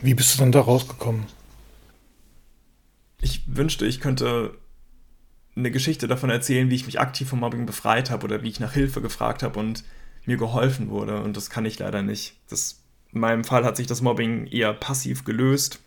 [0.00, 1.26] Wie bist du dann da rausgekommen?
[3.20, 4.56] Ich wünschte, ich könnte
[5.56, 8.60] eine Geschichte davon erzählen, wie ich mich aktiv vom Mobbing befreit habe oder wie ich
[8.60, 9.84] nach Hilfe gefragt habe und
[10.24, 11.22] mir geholfen wurde.
[11.22, 12.36] Und das kann ich leider nicht.
[12.48, 15.80] Das, in meinem Fall hat sich das Mobbing eher passiv gelöst.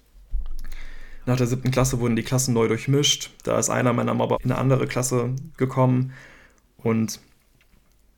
[1.26, 3.30] Nach der siebten Klasse wurden die Klassen neu durchmischt.
[3.44, 6.14] Da ist einer meiner Mobber in eine andere Klasse gekommen
[6.78, 7.20] und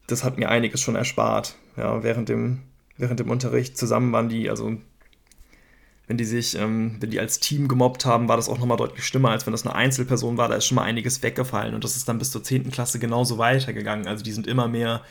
[0.07, 1.57] das hat mir einiges schon erspart.
[1.75, 2.61] Ja, während dem,
[2.97, 4.77] während dem Unterricht zusammen waren die, also
[6.07, 9.05] wenn die sich, ähm, wenn die als Team gemobbt haben, war das auch nochmal deutlich
[9.05, 10.49] schlimmer, als wenn das eine Einzelperson war.
[10.49, 12.71] Da ist schon mal einiges weggefallen und das ist dann bis zur 10.
[12.71, 14.07] Klasse genauso weitergegangen.
[14.07, 15.01] Also die sind immer mehr,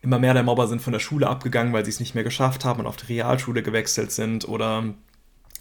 [0.00, 2.64] immer mehr der Mobber sind von der Schule abgegangen, weil sie es nicht mehr geschafft
[2.64, 4.94] haben und auf die Realschule gewechselt sind oder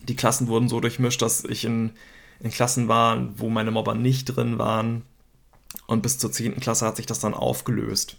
[0.07, 1.91] die Klassen wurden so durchmischt, dass ich in,
[2.39, 5.03] in Klassen war, wo meine Mobber nicht drin waren.
[5.87, 6.59] Und bis zur 10.
[6.61, 8.17] Klasse hat sich das dann aufgelöst.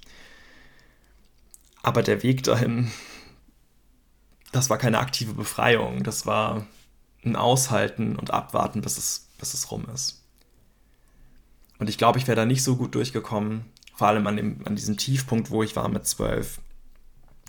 [1.83, 2.91] Aber der Weg dahin,
[4.57, 6.67] das war keine aktive Befreiung, das war
[7.25, 10.23] ein Aushalten und Abwarten, bis es, bis es rum ist.
[11.79, 14.77] Und ich glaube, ich wäre da nicht so gut durchgekommen, vor allem an, dem, an
[14.77, 16.61] diesem Tiefpunkt, wo ich war mit zwölf.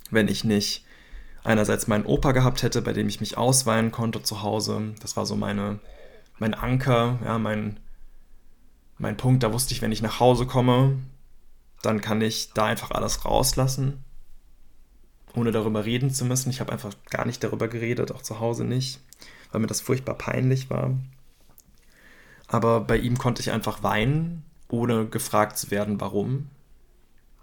[0.10, 0.86] wenn ich nicht
[1.44, 4.94] einerseits meinen Opa gehabt hätte, bei dem ich mich ausweinen konnte zu Hause.
[5.02, 5.80] Das war so meine,
[6.40, 7.80] mein Anker, ja, mein,
[8.98, 9.44] mein Punkt.
[9.44, 10.98] Da wusste ich, wenn ich nach Hause komme,
[11.82, 14.04] dann kann ich da einfach alles rauslassen,
[15.38, 16.50] ohne darüber reden zu müssen.
[16.50, 19.00] Ich habe einfach gar nicht darüber geredet, auch zu Hause nicht,
[19.52, 20.96] weil mir das furchtbar peinlich war.
[22.48, 26.50] Aber bei ihm konnte ich einfach weinen, ohne gefragt zu werden, warum.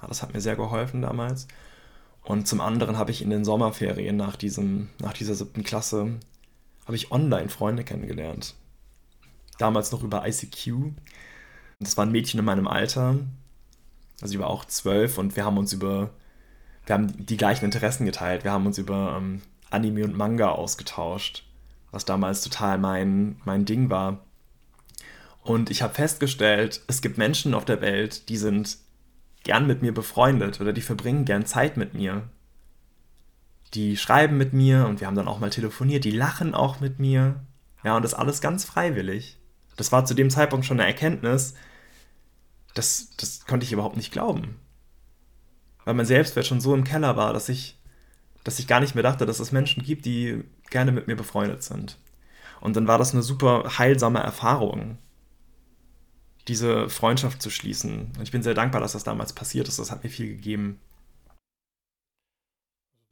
[0.07, 1.47] Das hat mir sehr geholfen damals.
[2.23, 6.19] Und zum anderen habe ich in den Sommerferien nach, diesem, nach dieser siebten Klasse,
[6.87, 8.55] habe ich online Freunde kennengelernt.
[9.59, 10.93] Damals noch über ICQ.
[11.81, 13.19] Das war ein Mädchen in meinem Alter.
[14.21, 16.11] Also ich war auch zwölf und wir haben uns über,
[16.87, 18.45] wir haben die gleichen Interessen geteilt.
[18.45, 21.45] Wir haben uns über ähm, Anime und Manga ausgetauscht,
[21.91, 24.25] was damals total mein, mein Ding war.
[25.43, 28.79] Und ich habe festgestellt, es gibt Menschen auf der Welt, die sind
[29.43, 32.29] gern mit mir befreundet oder die verbringen gern Zeit mit mir.
[33.75, 36.99] Die schreiben mit mir und wir haben dann auch mal telefoniert, die lachen auch mit
[36.99, 37.45] mir.
[37.83, 39.39] Ja, und das alles ganz freiwillig.
[39.77, 41.55] Das war zu dem Zeitpunkt schon eine Erkenntnis,
[42.75, 44.57] das, das konnte ich überhaupt nicht glauben.
[45.85, 47.79] Weil mein Selbstwert schon so im Keller war, dass ich,
[48.43, 51.63] dass ich gar nicht mehr dachte, dass es Menschen gibt, die gerne mit mir befreundet
[51.63, 51.99] sind.
[52.61, 54.99] Und dann war das eine super heilsame Erfahrung
[56.49, 58.13] diese Freundschaft zu schließen.
[58.17, 59.79] Und ich bin sehr dankbar, dass das damals passiert ist.
[59.79, 60.79] Das hat mir viel gegeben.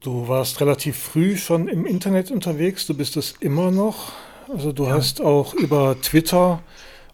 [0.01, 4.11] Du warst relativ früh schon im Internet unterwegs, du bist es immer noch.
[4.49, 4.91] Also du ja.
[4.95, 6.61] hast auch über Twitter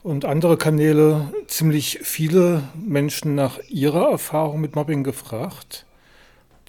[0.04, 5.86] und andere Kanäle ziemlich viele Menschen nach ihrer Erfahrung mit Mobbing gefragt.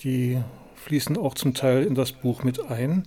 [0.00, 0.40] Die
[0.76, 3.06] fließen auch zum Teil in das Buch mit ein.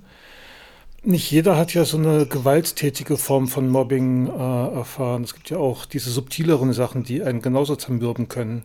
[1.03, 5.23] Nicht jeder hat ja so eine gewalttätige Form von Mobbing äh, erfahren.
[5.23, 8.63] Es gibt ja auch diese subtileren Sachen, die einen genauso zermürben können.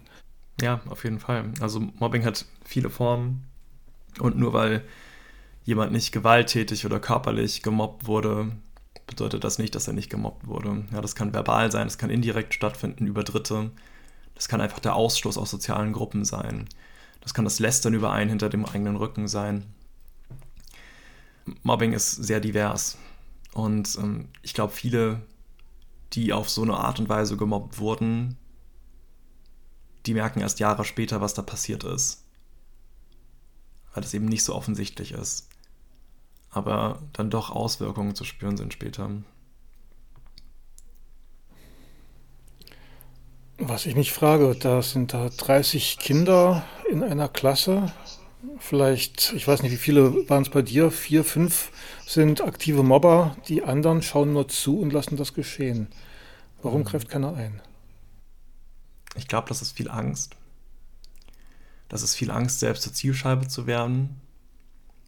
[0.61, 1.53] Ja, auf jeden Fall.
[1.61, 3.45] Also Mobbing hat viele Formen.
[4.21, 4.85] Und nur weil
[5.65, 8.53] jemand nicht gewalttätig oder körperlich gemobbt wurde,
[9.09, 10.85] bedeutet das nicht, dass er nicht gemobbt wurde.
[10.93, 13.73] Ja, das kann verbal sein, das kann indirekt stattfinden über Dritte.
[14.37, 16.69] Das kann einfach der Ausschluss aus sozialen Gruppen sein.
[17.21, 19.65] Das kann das Lästern über einen hinter dem eigenen Rücken sein.
[21.63, 22.99] Mobbing ist sehr divers.
[23.53, 25.23] Und ähm, ich glaube, viele,
[26.13, 28.37] die auf so eine Art und Weise gemobbt wurden,
[30.07, 32.25] die merken erst Jahre später, was da passiert ist.
[33.93, 35.49] Weil das eben nicht so offensichtlich ist.
[36.59, 39.11] Aber dann doch Auswirkungen zu spüren sind später.
[43.59, 47.93] Was ich mich frage, da sind da 30 Kinder in einer Klasse
[48.59, 51.71] vielleicht, ich weiß nicht, wie viele waren es bei dir, vier, fünf
[52.07, 55.89] sind aktive Mobber, die anderen schauen nur zu und lassen das geschehen.
[56.63, 56.85] Warum mhm.
[56.85, 57.61] greift keiner ein?
[59.17, 60.37] Ich glaube, das ist viel Angst.
[61.89, 64.21] Das ist viel Angst, selbst zur Zielscheibe zu werden.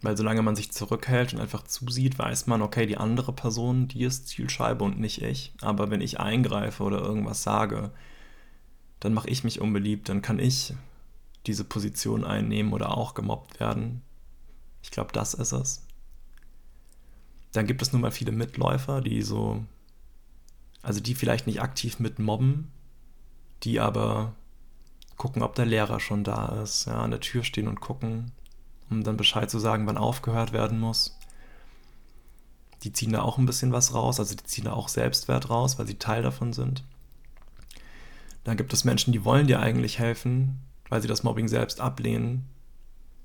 [0.02, 4.04] Weil solange man sich zurückhält und einfach zusieht, weiß man, okay, die andere Person, die
[4.04, 5.52] ist Zielscheibe und nicht ich.
[5.60, 7.90] Aber wenn ich eingreife oder irgendwas sage,
[8.98, 10.74] dann mache ich mich unbeliebt, dann kann ich
[11.46, 14.02] diese Position einnehmen oder auch gemobbt werden.
[14.82, 15.86] Ich glaube, das ist es.
[17.52, 19.64] Dann gibt es nun mal viele Mitläufer, die so,
[20.82, 22.70] also die vielleicht nicht aktiv mitmobben,
[23.64, 24.34] die aber
[25.16, 28.32] gucken, ob der Lehrer schon da ist, ja, an der Tür stehen und gucken,
[28.90, 31.16] um dann Bescheid zu sagen, wann aufgehört werden muss.
[32.82, 35.78] Die ziehen da auch ein bisschen was raus, also die ziehen da auch Selbstwert raus,
[35.78, 36.82] weil sie Teil davon sind.
[38.44, 42.46] Dann gibt es Menschen, die wollen dir eigentlich helfen, weil sie das Mobbing selbst ablehnen.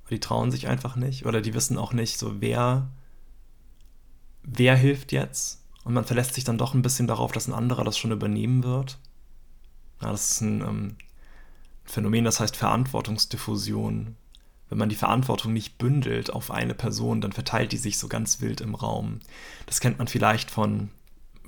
[0.09, 2.89] Die trauen sich einfach nicht oder die wissen auch nicht, so wer,
[4.43, 5.63] wer hilft jetzt.
[5.83, 8.63] Und man verlässt sich dann doch ein bisschen darauf, dass ein anderer das schon übernehmen
[8.63, 8.99] wird.
[10.01, 10.95] Ja, das ist ein ähm,
[11.85, 14.15] Phänomen, das heißt Verantwortungsdiffusion.
[14.75, 18.41] Wenn man die Verantwortung nicht bündelt auf eine Person, dann verteilt die sich so ganz
[18.41, 19.21] wild im Raum.
[19.67, 20.89] Das kennt man vielleicht von,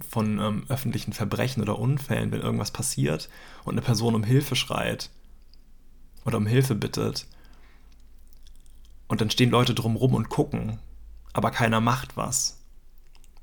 [0.09, 3.27] von ähm, öffentlichen Verbrechen oder Unfällen, wenn irgendwas passiert
[3.65, 5.09] und eine Person um Hilfe schreit
[6.23, 7.27] oder um Hilfe bittet.
[9.09, 10.79] Und dann stehen Leute drumrum und gucken,
[11.33, 12.61] aber keiner macht was.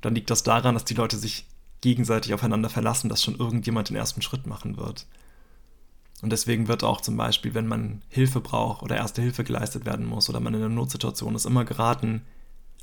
[0.01, 1.45] Dann liegt das daran, dass die Leute sich
[1.81, 5.05] gegenseitig aufeinander verlassen, dass schon irgendjemand den ersten Schritt machen wird.
[6.21, 10.05] Und deswegen wird auch zum Beispiel, wenn man Hilfe braucht oder erste Hilfe geleistet werden
[10.05, 12.21] muss oder man in einer Notsituation ist, immer geraten,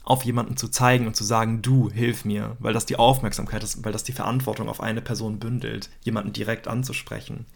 [0.05, 3.85] auf jemanden zu zeigen und zu sagen, du, hilf mir, weil das die Aufmerksamkeit ist,
[3.85, 7.47] weil das die Verantwortung auf eine Person bündelt, jemanden direkt anzusprechen.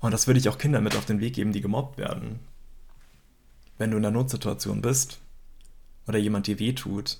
[0.00, 2.40] Und das würde ich auch Kindern mit auf den Weg geben, die gemobbt werden.
[3.78, 5.20] Wenn du in einer Notsituation bist
[6.08, 7.18] oder jemand dir wehtut,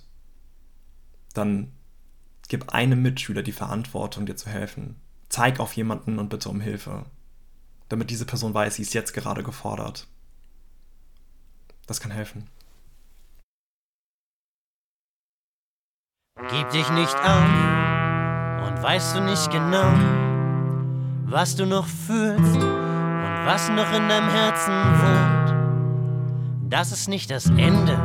[1.33, 1.73] dann
[2.49, 4.97] gib einem Mitschüler die Verantwortung, dir zu helfen.
[5.29, 7.07] Zeig auf jemanden und bitte um Hilfe,
[7.93, 10.09] damit diese Person weiß, sie ist jetzt gerade gefordert.
[11.87, 12.49] das kann helfen.
[16.49, 19.93] Gib dich nicht auf und weißt du nicht genau,
[21.27, 26.73] was du noch fühlst und was noch in deinem Herzen wohnt.
[26.73, 27.99] Das ist nicht das Ende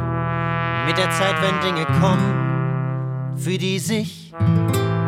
[0.86, 4.34] mit der Zeit, wenn Dinge kommen, für die sich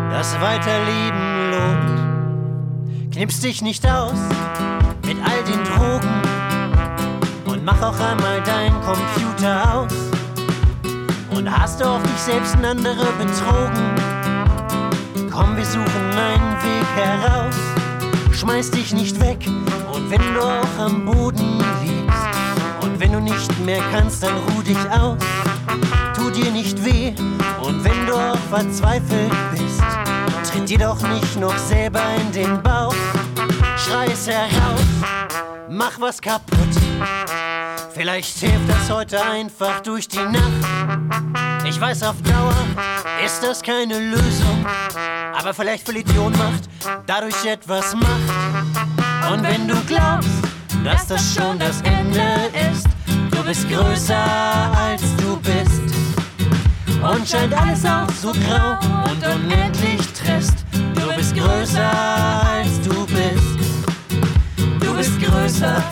[0.10, 2.09] das Weiterleben lohnt.
[3.12, 4.14] Knips dich nicht aus
[5.04, 6.22] mit all den Drogen
[7.46, 9.94] und mach auch einmal dein Computer aus.
[11.36, 13.96] Und hast du auch dich selbst und andere betrogen?
[15.32, 17.56] Komm, wir suchen einen Weg heraus.
[18.32, 19.40] Schmeiß dich nicht weg
[19.92, 24.62] und wenn du auch am Boden liegst und wenn du nicht mehr kannst, dann ruh
[24.62, 25.18] dich aus.
[26.16, 27.14] Tu dir nicht weh
[27.62, 29.99] und wenn du auch verzweifelt bist,
[30.50, 32.96] tritt dir doch nicht noch selber in den Bauch.
[33.78, 34.82] Schrei es heraus,
[35.70, 36.58] mach was kaputt.
[37.94, 40.44] Vielleicht hilft das heute einfach durch die Nacht.
[41.66, 42.54] Ich weiß, auf Dauer
[43.26, 44.66] ist das keine Lösung.
[45.38, 46.70] Aber vielleicht verliert die Ohnmacht
[47.06, 49.32] dadurch etwas Macht.
[49.32, 50.30] Und wenn du glaubst,
[50.84, 52.24] dass das schon das Ende
[52.72, 52.88] ist,
[53.32, 55.79] du bist größer als du bist.
[57.02, 58.78] Und scheint alles auch so grau
[59.10, 60.66] und unendlich trist.
[60.96, 61.92] Du bist größer
[62.44, 63.60] als du bist.
[64.80, 65.84] Du bist größer,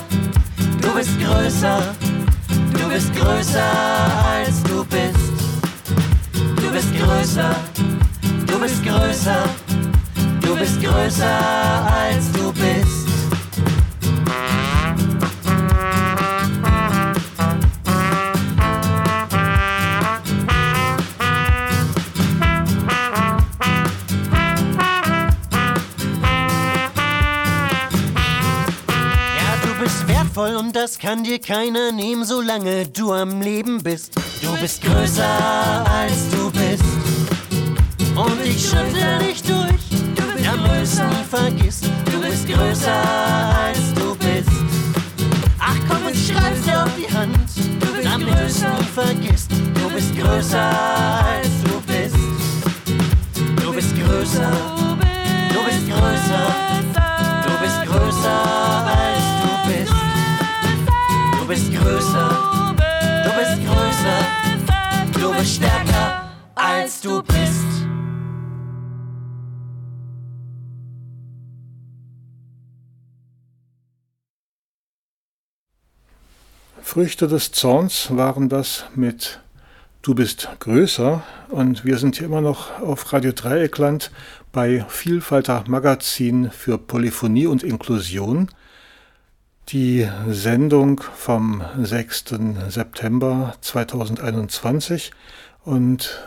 [0.82, 1.96] du bist größer.
[2.74, 3.63] Du bist größer
[4.26, 5.34] als du bist.
[6.56, 7.56] Du bist größer,
[8.46, 9.43] du bist größer.
[10.41, 11.39] Du bist größer
[11.91, 13.07] als du bist.
[30.38, 34.13] Wertvoll und das kann dir keiner nehmen, solange du am Leben bist.
[34.41, 36.57] Du bist größer als du bist.
[76.88, 79.41] Früchte des Zorns waren das mit
[80.02, 84.10] Du bist größer und wir sind hier immer noch auf Radio Dreieckland
[84.54, 88.47] bei Vielfalter Magazin für Polyphonie und Inklusion.
[89.67, 92.23] Die Sendung vom 6.
[92.69, 95.12] September 2021
[95.65, 96.23] und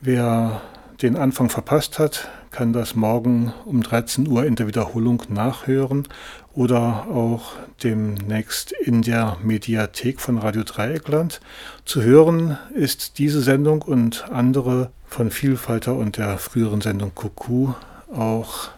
[0.00, 0.62] wer
[1.02, 6.06] den Anfang verpasst hat, kann das morgen um 13 Uhr in der Wiederholung nachhören
[6.54, 11.40] oder auch demnächst in der Mediathek von Radio Dreieckland.
[11.84, 17.72] Zu hören ist diese Sendung und andere von Vielfalter und der früheren Sendung Kuku
[18.14, 18.70] auch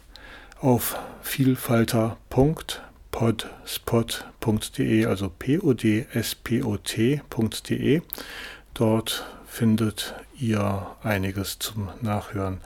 [0.61, 2.85] auf vielfalter.de
[3.15, 7.13] podspot.de, also podspot.de.
[8.75, 12.59] Dort findet ihr einiges zum Nachhören.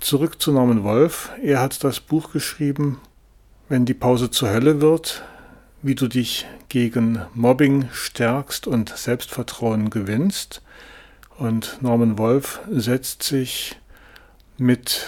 [0.00, 1.30] Zurück zu Norman Wolf.
[1.40, 3.00] Er hat das Buch geschrieben,
[3.72, 5.22] Wenn die Pause zur Hölle wird,
[5.80, 10.60] wie du dich gegen Mobbing stärkst und Selbstvertrauen gewinnst.
[11.38, 13.80] Und Norman Wolf setzt sich
[14.58, 15.06] mit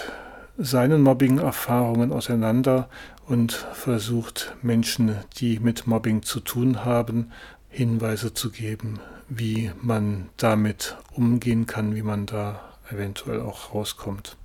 [0.57, 2.89] seinen Mobbing-Erfahrungen auseinander
[3.27, 7.31] und versucht Menschen, die mit Mobbing zu tun haben,
[7.69, 8.99] Hinweise zu geben,
[9.29, 14.37] wie man damit umgehen kann, wie man da eventuell auch rauskommt.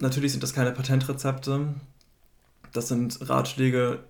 [0.00, 1.76] Natürlich sind das keine Patentrezepte.
[2.72, 4.04] Das sind Ratschläge,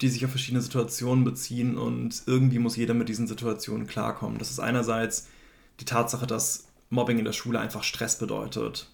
[0.00, 4.38] die sich auf verschiedene Situationen beziehen und irgendwie muss jeder mit diesen Situationen klarkommen.
[4.38, 5.28] Das ist einerseits
[5.78, 8.90] die Tatsache, dass Mobbing in der Schule einfach Stress bedeutet.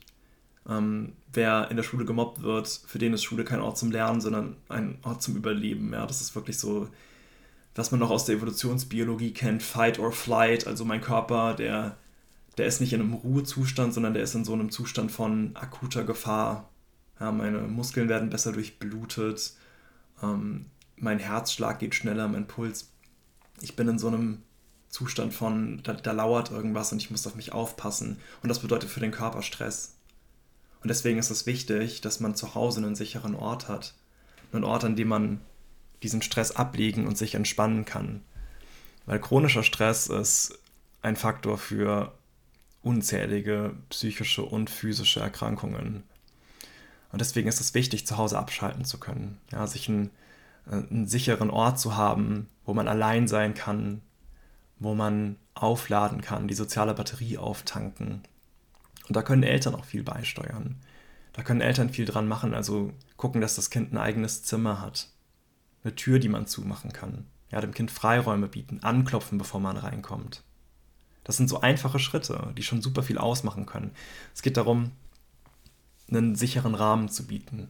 [0.68, 4.20] Ähm, wer in der Schule gemobbt wird, für den ist Schule kein Ort zum Lernen,
[4.20, 5.92] sondern ein Ort zum Überleben.
[5.92, 6.88] Ja, das ist wirklich so,
[7.74, 10.66] was man noch aus der Evolutionsbiologie kennt, Fight or Flight.
[10.66, 11.96] Also mein Körper, der,
[12.58, 16.04] der ist nicht in einem Ruhezustand, sondern der ist in so einem Zustand von akuter
[16.04, 16.68] Gefahr.
[17.18, 19.54] Ja, meine Muskeln werden besser durchblutet,
[20.22, 22.90] ähm, mein Herzschlag geht schneller, mein Puls.
[23.60, 24.42] Ich bin in so einem
[24.88, 28.18] Zustand von, da, da lauert irgendwas und ich muss auf mich aufpassen.
[28.42, 29.94] Und das bedeutet für den Körper Stress.
[30.82, 33.94] Und deswegen ist es wichtig, dass man zu Hause einen sicheren Ort hat.
[34.52, 35.40] Einen Ort, an dem man
[36.02, 38.22] diesen Stress ablegen und sich entspannen kann.
[39.04, 40.58] Weil chronischer Stress ist
[41.02, 42.12] ein Faktor für
[42.82, 46.04] unzählige psychische und physische Erkrankungen.
[47.12, 49.38] Und deswegen ist es wichtig, zu Hause abschalten zu können.
[49.52, 50.10] Ja, sich einen,
[50.66, 54.02] äh, einen sicheren Ort zu haben, wo man allein sein kann,
[54.78, 58.22] wo man aufladen kann, die soziale Batterie auftanken.
[59.08, 60.76] Und da können Eltern auch viel beisteuern.
[61.32, 65.10] Da können Eltern viel dran machen, also gucken, dass das Kind ein eigenes Zimmer hat.
[65.84, 67.26] Eine Tür, die man zumachen kann.
[67.50, 70.42] Ja, dem Kind Freiräume bieten, anklopfen, bevor man reinkommt.
[71.24, 73.92] Das sind so einfache Schritte, die schon super viel ausmachen können.
[74.34, 74.92] Es geht darum,
[76.08, 77.68] einen sicheren Rahmen zu bieten.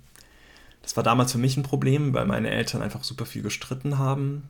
[0.82, 4.48] Das war damals für mich ein Problem, weil meine Eltern einfach super viel gestritten haben,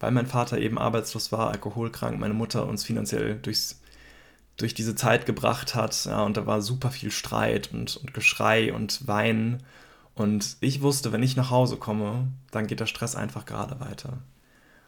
[0.00, 3.80] weil mein Vater eben arbeitslos war, alkoholkrank, meine Mutter uns finanziell durchs,
[4.56, 6.06] durch diese Zeit gebracht hat.
[6.06, 9.62] Ja, und da war super viel Streit und, und Geschrei und Weinen.
[10.14, 14.18] Und ich wusste, wenn ich nach Hause komme, dann geht der Stress einfach gerade weiter.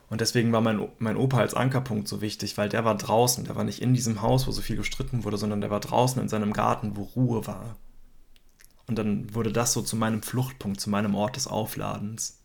[0.09, 3.57] Und deswegen war mein, mein Opa als Ankerpunkt so wichtig, weil der war draußen, der
[3.57, 6.31] war nicht in diesem Haus, wo so viel gestritten wurde, sondern der war draußen in
[6.31, 7.77] seinem Garten, wo Ruhe war.
[8.89, 12.39] Und dann wurde das so zu meinem Fluchtpunkt, zu meinem Ort des Aufladens.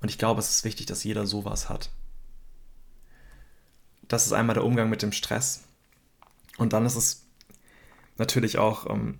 [0.00, 1.90] Und ich glaube, es ist wichtig, dass jeder sowas hat.
[4.06, 5.64] Das ist einmal der Umgang mit dem Stress.
[6.58, 7.26] Und dann ist es
[8.18, 9.18] natürlich auch ähm,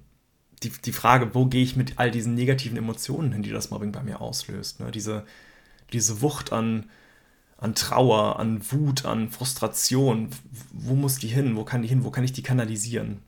[0.62, 3.90] die, die Frage, wo gehe ich mit all diesen negativen Emotionen hin, die das Mobbing
[3.90, 4.78] bei mir auslöst.
[4.78, 4.92] Ne?
[4.92, 5.26] Diese,
[5.92, 6.88] diese Wucht an,
[7.58, 10.28] an Trauer, an Wut, an Frustration.
[10.72, 11.56] Wo muss die hin?
[11.56, 12.04] Wo kann die hin?
[12.04, 13.22] Wo kann ich die kanalisieren?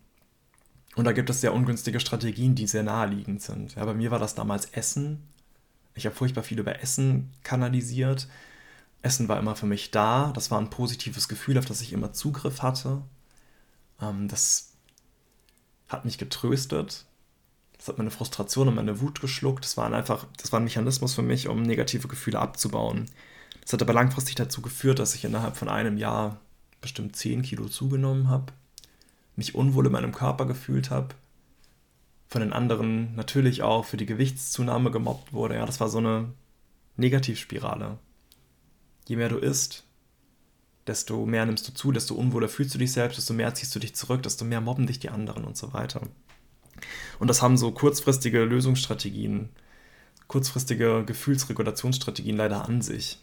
[0.97, 3.75] Und da gibt es sehr ungünstige Strategien, die sehr naheliegend sind.
[3.75, 5.23] Ja, bei mir war das damals Essen.
[5.95, 8.29] Ich habe furchtbar viel über Essen kanalisiert.
[9.03, 10.33] Essen war immer für mich da.
[10.35, 13.03] Das war ein positives Gefühl, auf das ich immer Zugriff hatte.
[14.01, 14.73] Ähm, das
[15.89, 17.05] hat mich getröstet.
[17.77, 19.65] Das hat meine Frustration und meine Wut geschluckt.
[19.65, 23.07] Das war einfach, das war ein Mechanismus für mich, um negative Gefühle abzubauen.
[23.63, 26.41] Das hat aber langfristig dazu geführt, dass ich innerhalb von einem Jahr
[26.81, 28.53] bestimmt 10 Kilo zugenommen habe
[29.37, 31.15] mich unwohl in meinem Körper gefühlt habe,
[32.29, 35.57] von den anderen natürlich auch für die Gewichtszunahme gemobbt wurde.
[35.57, 36.33] Ja, das war so eine
[36.97, 37.99] Negativspirale.
[39.07, 39.85] Je mehr du isst,
[40.87, 43.79] desto mehr nimmst du zu, desto unwohler fühlst du dich selbst, desto mehr ziehst du
[43.79, 46.03] dich zurück, desto mehr mobben dich die anderen und so weiter.
[47.19, 49.51] Und das haben so kurzfristige Lösungsstrategien,
[50.27, 53.19] kurzfristige Gefühlsregulationsstrategien leider an sich.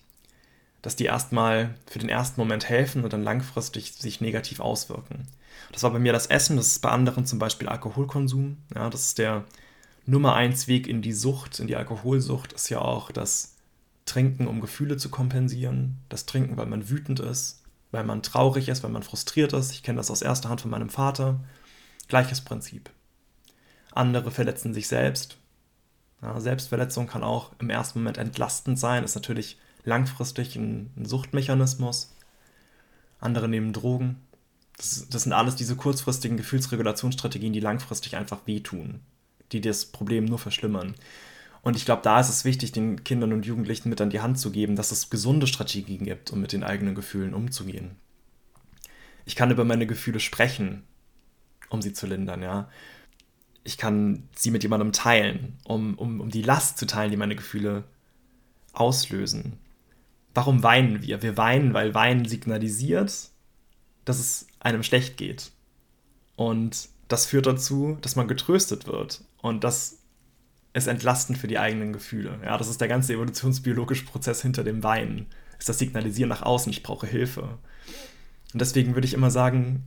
[0.81, 5.27] Dass die erstmal für den ersten Moment helfen und dann langfristig sich negativ auswirken.
[5.71, 8.57] Das war bei mir das Essen, das ist bei anderen zum Beispiel Alkoholkonsum.
[8.75, 9.45] Ja, das ist der
[10.05, 13.55] Nummer eins Weg in die Sucht, in die Alkoholsucht, ist ja auch das
[14.05, 15.99] Trinken, um Gefühle zu kompensieren.
[16.09, 19.71] Das Trinken, weil man wütend ist, weil man traurig ist, weil man frustriert ist.
[19.71, 21.39] Ich kenne das aus erster Hand von meinem Vater.
[22.07, 22.89] Gleiches Prinzip.
[23.91, 25.37] Andere verletzen sich selbst.
[26.21, 32.15] Ja, Selbstverletzung kann auch im ersten Moment entlastend sein, ist natürlich langfristig ein, ein Suchtmechanismus.
[33.19, 34.21] Andere nehmen Drogen,
[34.77, 39.01] das, das sind alles diese kurzfristigen Gefühlsregulationsstrategien, die langfristig einfach wehtun,
[39.51, 40.95] die das Problem nur verschlimmern.
[41.61, 44.39] Und ich glaube, da ist es wichtig, den Kindern und Jugendlichen mit an die Hand
[44.39, 47.97] zu geben, dass es gesunde Strategien gibt, um mit den eigenen Gefühlen umzugehen.
[49.25, 50.83] Ich kann über meine Gefühle sprechen,
[51.69, 52.69] um sie zu lindern, ja.
[53.63, 57.35] Ich kann sie mit jemandem teilen, um, um, um die Last zu teilen, die meine
[57.35, 57.83] Gefühle
[58.73, 59.59] auslösen.
[60.33, 61.21] Warum weinen wir?
[61.21, 63.29] Wir weinen, weil Weinen signalisiert,
[64.05, 65.51] dass es einem schlecht geht.
[66.35, 69.23] Und das führt dazu, dass man getröstet wird.
[69.41, 69.97] Und das
[70.73, 72.39] ist entlastend für die eigenen Gefühle.
[72.45, 75.25] Ja, das ist der ganze evolutionsbiologische Prozess hinter dem Weinen.
[75.59, 77.57] Ist das Signalisieren nach außen, ich brauche Hilfe.
[78.53, 79.83] Und deswegen würde ich immer sagen,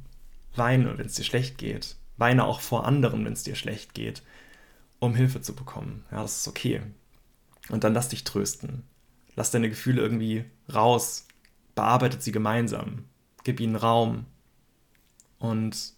[0.54, 1.96] weine, wenn es dir schlecht geht.
[2.16, 4.22] Weine auch vor anderen, wenn es dir schlecht geht,
[4.98, 6.04] um Hilfe zu bekommen.
[6.12, 6.82] Ja, das ist okay.
[7.70, 8.84] Und dann lass dich trösten.
[9.34, 11.26] Lass deine Gefühle irgendwie raus.
[11.74, 13.04] Bearbeitet sie gemeinsam
[13.44, 14.24] gib ihnen Raum
[15.44, 15.92] und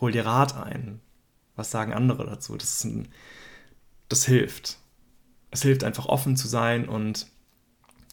[0.00, 1.00] hol dir Rat ein.
[1.56, 2.56] Was sagen andere dazu?
[2.56, 3.08] Das, ein,
[4.08, 4.78] das hilft.
[5.50, 7.26] Es hilft einfach offen zu sein und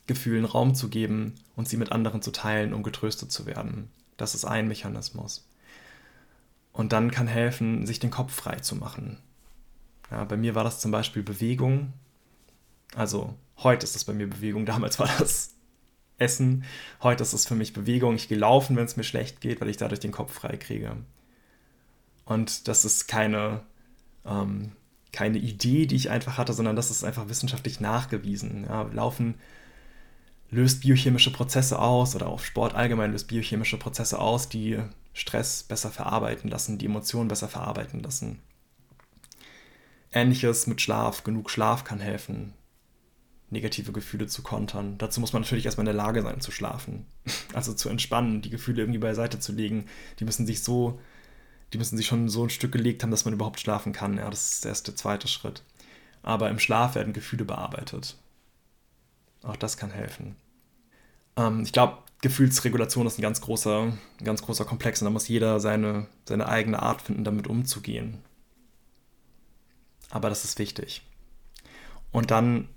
[0.08, 3.92] Gefühlen Raum zu geben und sie mit anderen zu teilen, um getröstet zu werden.
[4.18, 5.48] Das ist ein Mechanismus.
[6.72, 9.18] Und dann kann helfen, sich den Kopf frei zu machen.
[10.10, 11.94] Ja, bei mir war das zum Beispiel Bewegung.
[12.96, 15.56] Also heute ist das bei mir Bewegung, damals war das
[16.20, 16.64] Essen.
[17.02, 18.16] Heute ist es für mich Bewegung.
[18.16, 20.98] Ich gehe laufen, wenn es mir schlecht geht, weil ich dadurch den Kopf frei kriege.
[22.26, 23.62] Und das ist keine,
[24.26, 24.74] ähm,
[25.12, 28.66] keine Idee, die ich einfach hatte, sondern das ist einfach wissenschaftlich nachgewiesen.
[28.66, 29.36] Ja, Laufen
[30.52, 34.80] löst biochemische Prozesse aus oder auch Sport allgemein löst biochemische Prozesse aus, die
[35.14, 38.40] Stress besser verarbeiten lassen, die Emotionen besser verarbeiten lassen.
[40.12, 41.24] Ähnliches mit Schlaf.
[41.24, 42.54] Genug Schlaf kann helfen.
[43.52, 44.98] Negative Gefühle zu kontern.
[44.98, 47.06] Dazu muss man natürlich erstmal in der Lage sein zu schlafen.
[47.54, 49.86] Also zu entspannen, die Gefühle irgendwie beiseite zu legen.
[50.20, 51.00] Die müssen sich so,
[51.74, 54.18] die müssen sich schon so ein Stück gelegt haben, dass man überhaupt schlafen kann.
[54.18, 55.64] Ja, das ist der zweite Schritt.
[56.22, 58.18] Aber im Schlaf werden Gefühle bearbeitet.
[59.42, 60.36] Auch das kann helfen.
[61.38, 65.28] Ähm, ich glaube, Gefühlsregulation ist ein ganz großer, ein ganz großer Komplex und da muss
[65.28, 68.20] jeder seine, seine eigene Art finden, damit umzugehen.
[70.10, 71.04] Aber das ist wichtig.
[72.12, 72.68] Und dann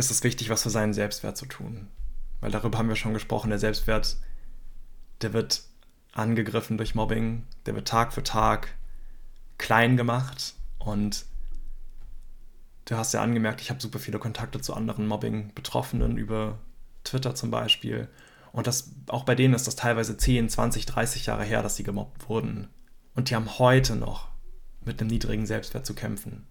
[0.00, 1.88] ist es wichtig, was für seinen Selbstwert zu tun.
[2.40, 4.16] Weil darüber haben wir schon gesprochen, der Selbstwert,
[5.20, 5.62] der wird
[6.12, 8.74] angegriffen durch Mobbing, der wird Tag für Tag
[9.58, 11.26] klein gemacht und
[12.86, 16.58] du hast ja angemerkt, ich habe super viele Kontakte zu anderen Mobbing-Betroffenen über
[17.04, 18.08] Twitter zum Beispiel.
[18.52, 21.84] Und das, auch bei denen ist das teilweise 10, 20, 30 Jahre her, dass sie
[21.84, 22.68] gemobbt wurden.
[23.14, 24.28] Und die haben heute noch
[24.84, 26.46] mit einem niedrigen Selbstwert zu kämpfen.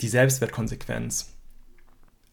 [0.00, 1.34] Die Selbstwertkonsequenz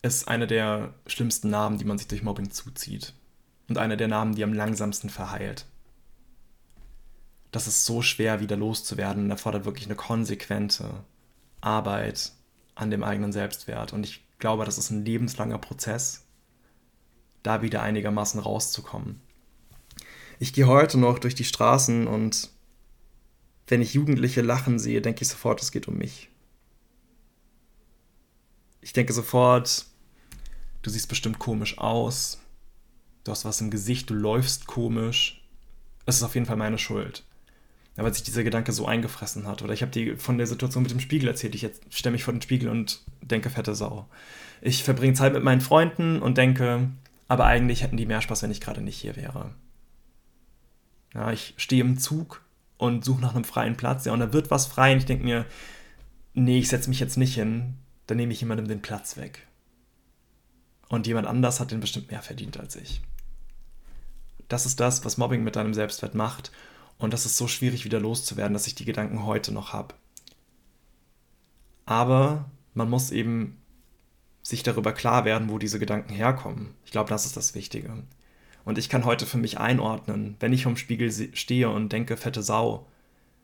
[0.02, 3.14] ist eine der schlimmsten Narben, die man sich durch Mobbing zuzieht.
[3.68, 5.66] Und eine der Narben, die am langsamsten verheilt.
[7.52, 11.04] Das ist so schwer, wieder loszuwerden und erfordert wirklich eine konsequente
[11.62, 12.34] Arbeit
[12.76, 13.94] an dem eigenen Selbstwert.
[13.94, 16.26] Und ich glaube, das ist ein lebenslanger Prozess,
[17.42, 19.22] da wieder einigermaßen rauszukommen.
[20.40, 22.52] Ich gehe heute noch durch die Straßen und
[23.68, 26.30] wenn ich Jugendliche lachen sehe, denke ich sofort, es geht um mich.
[28.86, 29.88] Ich denke sofort,
[30.84, 32.40] du siehst bestimmt komisch aus,
[33.24, 35.44] du hast was im Gesicht, du läufst komisch.
[36.06, 37.24] Es ist auf jeden Fall meine Schuld.
[37.96, 39.64] Weil sich dieser Gedanke so eingefressen hat.
[39.64, 41.56] Oder ich habe dir von der Situation mit dem Spiegel erzählt.
[41.56, 44.08] Ich stelle mich vor den Spiegel und denke, fette Sau.
[44.62, 46.92] Ich verbringe Zeit mit meinen Freunden und denke,
[47.28, 49.50] aber eigentlich hätten die mehr Spaß, wenn ich gerade nicht hier wäre.
[51.16, 52.44] Ja, ich stehe im Zug
[52.78, 54.06] und suche nach einem freien Platz.
[54.06, 55.48] Ja, und da wird was frei und ich denke mir,
[56.36, 57.80] nee, ich setze mich jetzt nicht hin.
[58.08, 59.48] Dann nehme ich jemandem den Platz weg.
[60.90, 63.02] Und jemand anders hat den bestimmt mehr verdient als ich.
[64.48, 66.52] Das ist das, was Mobbing mit deinem Selbstwert macht.
[66.98, 69.96] Und das ist so schwierig wieder loszuwerden, dass ich die Gedanken heute noch habe.
[71.86, 73.62] Aber man muss eben
[74.42, 76.76] sich darüber klar werden, wo diese Gedanken herkommen.
[76.86, 77.92] Ich glaube, das ist das Wichtige.
[78.64, 82.44] Und ich kann heute für mich einordnen, wenn ich vom Spiegel stehe und denke, fette
[82.44, 82.88] Sau,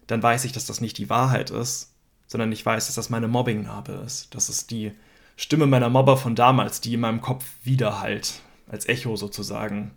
[0.07, 1.91] dann weiß ich, dass das nicht die Wahrheit ist,
[2.32, 4.34] sondern ich weiß, dass das meine Mobbing-Narbe ist.
[4.34, 4.93] Das ist die
[5.36, 9.91] Stimme meiner Mobber von damals, die in meinem Kopf widerhallt, als Echo sozusagen.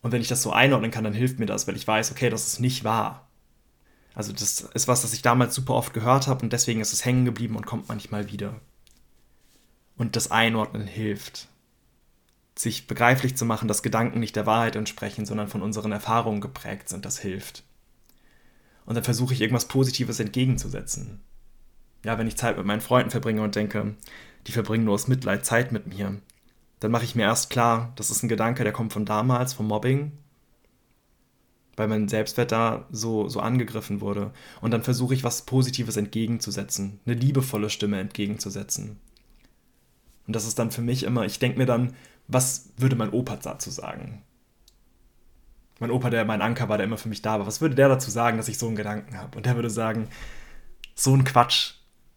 [0.00, 2.30] Und wenn ich das so einordnen kann, dann hilft mir das, weil ich weiß, okay,
[2.30, 3.28] das ist nicht wahr.
[4.14, 7.04] Also das ist was, das ich damals super oft gehört habe und deswegen ist es
[7.04, 8.58] hängen geblieben und kommt manchmal wieder.
[9.98, 11.48] Und das Einordnen hilft.
[12.56, 16.88] Sich begreiflich zu machen, dass Gedanken nicht der Wahrheit entsprechen, sondern von unseren Erfahrungen geprägt
[16.88, 17.64] sind, das hilft.
[18.86, 21.20] Und dann versuche ich irgendwas Positives entgegenzusetzen.
[22.04, 23.94] Ja, wenn ich Zeit mit meinen Freunden verbringe und denke,
[24.46, 26.20] die verbringen nur aus Mitleid Zeit mit mir,
[26.80, 29.66] dann mache ich mir erst klar, das ist ein Gedanke, der kommt von damals, vom
[29.66, 30.12] Mobbing,
[31.76, 34.32] weil mein Selbstwert da so, so angegriffen wurde.
[34.60, 39.00] Und dann versuche ich was Positives entgegenzusetzen, eine liebevolle Stimme entgegenzusetzen.
[40.26, 41.94] Und das ist dann für mich immer, ich denke mir dann,
[42.28, 44.22] was würde mein Opa dazu sagen?
[45.80, 47.88] Mein Opa, der mein Anker war, der immer für mich da war, was würde der
[47.88, 49.36] dazu sagen, dass ich so einen Gedanken habe?
[49.36, 50.08] Und der würde sagen,
[50.94, 51.74] so ein Quatsch,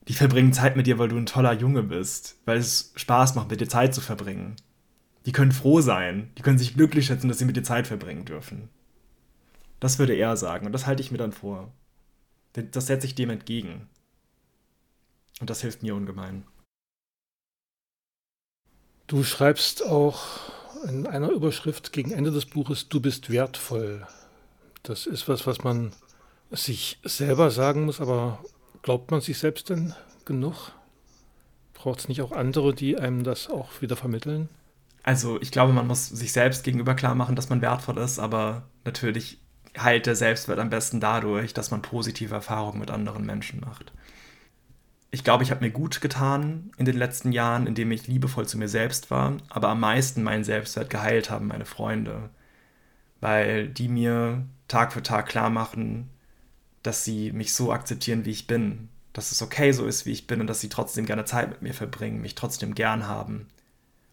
[0.08, 3.50] die verbringen Zeit mit dir, weil du ein toller Junge bist, weil es Spaß macht,
[3.50, 4.56] mit dir Zeit zu verbringen.
[5.26, 8.24] Die können froh sein, die können sich glücklich schätzen, dass sie mit dir Zeit verbringen
[8.24, 8.70] dürfen.
[9.80, 11.72] Das würde er sagen und das halte ich mir dann vor.
[12.54, 13.88] Das setze ich dem entgegen.
[15.40, 16.46] Und das hilft mir ungemein.
[19.06, 20.24] Du schreibst auch
[20.88, 24.08] in einer Überschrift gegen Ende des Buches, du bist wertvoll.
[24.84, 25.92] Das ist was, was man
[26.50, 28.44] sich selber sagen muss, aber
[28.82, 29.94] Glaubt man sich selbst denn
[30.26, 30.72] genug?
[31.74, 34.50] Braucht es nicht auch andere, die einem das auch wieder vermitteln?
[35.04, 38.64] Also ich glaube, man muss sich selbst gegenüber klar machen, dass man wertvoll ist, aber
[38.84, 39.40] natürlich
[39.78, 43.94] heilt der Selbstwert am besten dadurch, dass man positive Erfahrungen mit anderen Menschen macht.
[45.10, 48.58] Ich glaube, ich habe mir gut getan in den letzten Jahren, indem ich liebevoll zu
[48.58, 52.30] mir selbst war, aber am meisten meinen Selbstwert geheilt haben meine Freunde,
[53.22, 56.10] weil die mir Tag für Tag klar machen,
[56.84, 60.28] dass sie mich so akzeptieren, wie ich bin, dass es okay so ist, wie ich
[60.28, 63.48] bin und dass sie trotzdem gerne Zeit mit mir verbringen, mich trotzdem gern haben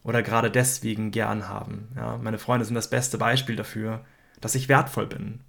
[0.02, 1.88] oder gerade deswegen gern haben.
[1.96, 4.04] Ja, meine Freunde sind das beste Beispiel dafür,
[4.40, 5.40] dass ich wertvoll bin,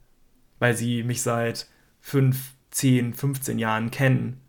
[0.59, 1.67] weil sie mich seit
[2.01, 4.41] 5, 10, 15 Jahren kennen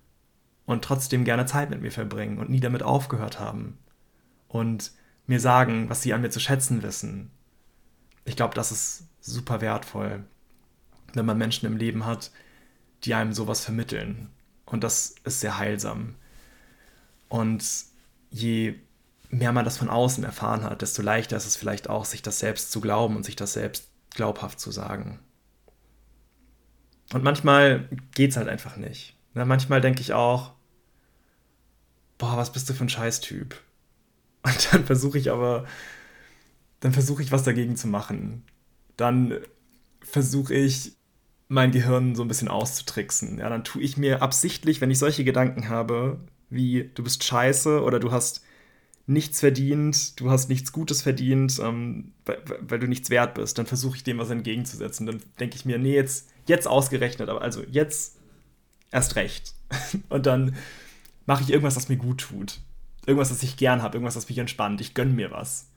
[0.64, 3.78] und trotzdem gerne Zeit mit mir verbringen und nie damit aufgehört haben
[4.48, 4.92] und
[5.26, 7.30] mir sagen, was sie an mir zu schätzen wissen.
[8.24, 10.24] Ich glaube, das ist super wertvoll,
[11.14, 12.30] wenn man Menschen im Leben hat,
[13.06, 14.28] die einem sowas vermitteln.
[14.64, 16.16] Und das ist sehr heilsam.
[17.28, 17.64] Und
[18.30, 18.74] je
[19.30, 22.40] mehr man das von außen erfahren hat, desto leichter ist es vielleicht auch, sich das
[22.40, 25.20] selbst zu glauben und sich das selbst glaubhaft zu sagen.
[27.12, 29.16] Und manchmal geht es halt einfach nicht.
[29.34, 30.54] Ja, manchmal denke ich auch,
[32.18, 33.54] boah, was bist du für ein Scheißtyp?
[34.42, 35.66] Und dann versuche ich aber,
[36.80, 38.44] dann versuche ich was dagegen zu machen.
[38.96, 39.38] Dann
[40.00, 40.95] versuche ich
[41.48, 43.38] mein Gehirn so ein bisschen auszutricksen.
[43.38, 46.18] Ja, dann tue ich mir absichtlich, wenn ich solche Gedanken habe,
[46.50, 48.42] wie du bist scheiße oder du hast
[49.06, 53.66] nichts verdient, du hast nichts Gutes verdient, ähm, weil, weil, du nichts wert bist, dann
[53.66, 55.06] versuche ich dem was entgegenzusetzen.
[55.06, 58.16] Dann denke ich mir, nee, jetzt, jetzt ausgerechnet, aber also jetzt
[58.90, 59.54] erst recht.
[60.08, 60.56] Und dann
[61.26, 62.60] mache ich irgendwas, was mir gut tut.
[63.06, 64.80] Irgendwas, was ich gern habe, irgendwas, was mich entspannt.
[64.80, 65.68] Ich gönne mir was.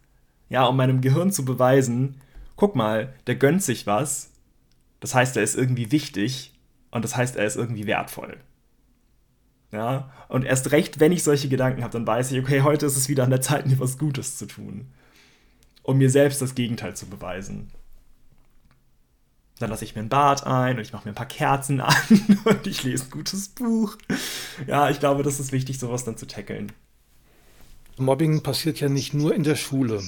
[0.49, 2.21] Ja, um meinem Gehirn zu beweisen,
[2.55, 4.28] guck mal, der gönnt sich was.
[4.99, 6.53] Das heißt, er ist irgendwie wichtig
[6.91, 8.37] und das heißt, er ist irgendwie wertvoll.
[9.71, 12.97] Ja, und erst recht, wenn ich solche Gedanken habe, dann weiß ich, okay, heute ist
[12.97, 14.87] es wieder an der Zeit, mir was Gutes zu tun.
[15.83, 17.69] Um mir selbst das Gegenteil zu beweisen.
[19.59, 21.95] Dann lasse ich mir ein Bad ein und ich mache mir ein paar Kerzen an
[22.45, 23.97] und ich lese ein gutes Buch.
[24.67, 26.71] Ja, ich glaube, das ist wichtig, sowas dann zu tackeln.
[27.97, 30.01] Mobbing passiert ja nicht nur in der Schule.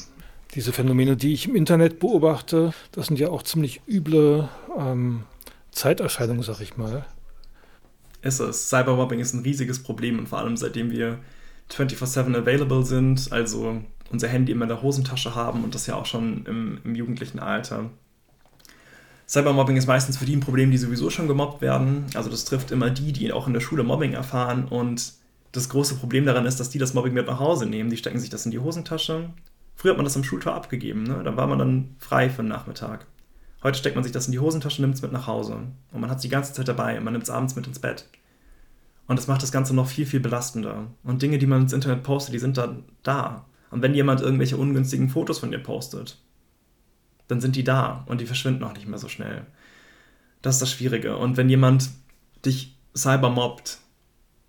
[0.56, 5.24] Diese Phänomene, die ich im Internet beobachte, das sind ja auch ziemlich üble ähm,
[5.72, 7.06] Zeiterscheinungen, sag ich mal
[8.22, 8.70] ist es.
[8.70, 11.20] Cybermobbing ist ein riesiges Problem und vor allem seitdem wir
[11.72, 16.06] 24-7 available sind, also unser Handy immer in der Hosentasche haben und das ja auch
[16.06, 17.90] schon im, im jugendlichen Alter.
[19.28, 22.06] Cybermobbing ist meistens für die ein Problem, die sowieso schon gemobbt werden.
[22.16, 25.14] Also das trifft immer die, die auch in der Schule Mobbing erfahren und
[25.54, 27.90] das große Problem daran ist, dass die das Mobbing mit nach Hause nehmen.
[27.90, 29.30] Die stecken sich das in die Hosentasche.
[29.82, 31.24] Früher hat man das am Schultor abgegeben, ne?
[31.24, 33.08] da war man dann frei für den Nachmittag.
[33.64, 35.56] Heute steckt man sich das in die Hosentasche, nimmt es mit nach Hause.
[35.92, 37.80] Und man hat es die ganze Zeit dabei und man nimmt es abends mit ins
[37.80, 38.08] Bett.
[39.08, 40.86] Und das macht das Ganze noch viel, viel belastender.
[41.02, 43.48] Und Dinge, die man ins Internet postet, die sind dann da.
[43.72, 46.20] Und wenn jemand irgendwelche ungünstigen Fotos von dir postet,
[47.28, 49.48] dann sind die da und die verschwinden auch nicht mehr so schnell.
[50.44, 51.18] Das ist das Schwierige.
[51.18, 51.90] Und wenn jemand
[52.46, 53.80] dich cybermobbt,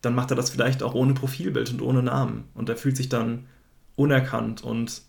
[0.03, 2.51] dann macht er das vielleicht auch ohne Profilbild und ohne Namen.
[2.53, 3.47] Und er fühlt sich dann
[3.97, 5.01] unerkannt und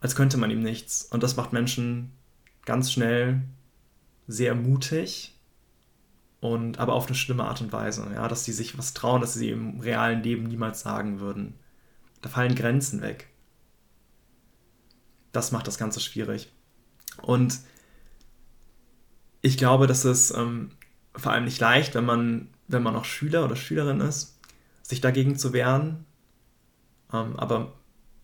[0.00, 1.04] als könnte man ihm nichts.
[1.04, 2.12] Und das macht Menschen
[2.64, 3.42] ganz schnell
[4.26, 5.34] sehr mutig
[6.40, 9.34] und aber auf eine schlimme Art und Weise, ja, dass sie sich was trauen, dass
[9.34, 11.54] sie im realen Leben niemals sagen würden.
[12.22, 13.28] Da fallen Grenzen weg.
[15.32, 16.50] Das macht das Ganze schwierig.
[17.22, 17.60] Und
[19.42, 20.70] ich glaube, dass es ähm,
[21.14, 24.38] vor allem nicht leicht, wenn man, wenn man noch Schüler oder Schülerin ist,
[24.82, 26.04] sich dagegen zu wehren.
[27.12, 27.72] Ähm, aber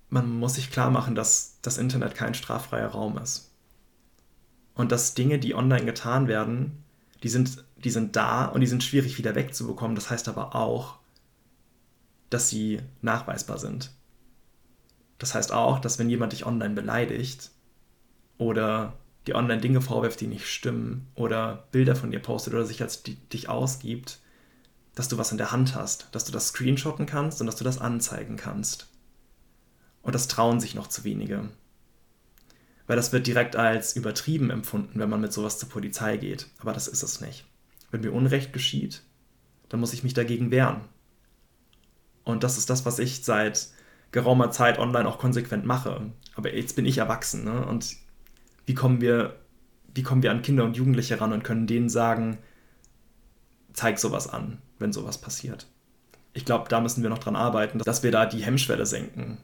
[0.08, 3.50] man muss sich klar machen, dass das Internet kein straffreier Raum ist
[4.74, 6.84] und dass Dinge, die online getan werden,
[7.22, 9.96] die sind, die sind da und die sind schwierig wieder wegzubekommen.
[9.96, 10.98] Das heißt aber auch,
[12.30, 13.90] dass sie nachweisbar sind.
[15.18, 17.50] Das heißt auch, dass wenn jemand dich online beleidigt
[18.36, 18.92] oder
[19.26, 23.02] dir online Dinge vorwirft, die nicht stimmen oder Bilder von dir postet oder sich als
[23.02, 24.20] die, dich ausgibt,
[24.94, 27.64] dass du was in der Hand hast, dass du das screenshotten kannst und dass du
[27.64, 28.88] das anzeigen kannst.
[30.06, 31.50] Und das trauen sich noch zu wenige
[32.86, 36.46] weil das wird direkt als übertrieben empfunden, wenn man mit sowas zur Polizei geht.
[36.58, 37.44] Aber das ist es nicht.
[37.90, 39.02] Wenn mir Unrecht geschieht,
[39.68, 40.82] dann muss ich mich dagegen wehren.
[42.24, 43.68] Und das ist das, was ich seit
[44.12, 46.12] geraumer Zeit online auch konsequent mache.
[46.34, 47.66] Aber jetzt bin ich erwachsen, ne?
[47.66, 47.96] Und
[48.66, 49.36] wie kommen wir,
[49.94, 52.38] wie kommen wir an Kinder und Jugendliche ran und können denen sagen,
[53.72, 55.66] zeig sowas an, wenn sowas passiert.
[56.34, 59.38] Ich glaube, da müssen wir noch dran arbeiten, dass wir da die Hemmschwelle senken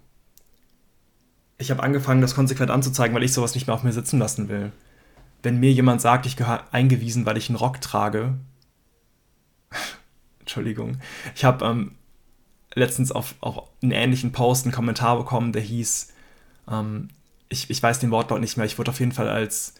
[1.62, 4.48] ich habe angefangen, das konsequent anzuzeigen, weil ich sowas nicht mehr auf mir sitzen lassen
[4.48, 4.72] will.
[5.42, 8.34] Wenn mir jemand sagt, ich gehöre eingewiesen, weil ich einen Rock trage.
[10.40, 10.98] Entschuldigung.
[11.34, 11.92] Ich habe ähm,
[12.74, 16.12] letztens auf, auf einen ähnlichen Post einen Kommentar bekommen, der hieß,
[16.68, 17.08] ähm,
[17.48, 19.74] ich, ich weiß den Wortlaut nicht mehr, ich wurde auf jeden Fall als,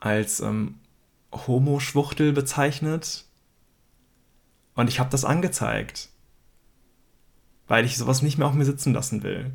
[0.00, 0.80] als ähm,
[1.32, 3.24] Homo-Schwuchtel bezeichnet.
[4.74, 6.08] Und ich habe das angezeigt.
[7.68, 9.52] Weil ich sowas nicht mehr auf mir sitzen lassen will.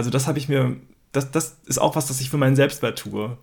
[0.00, 0.76] Also das habe ich mir,
[1.12, 3.36] das, das ist auch was, das ich für meinen Selbstwert tue.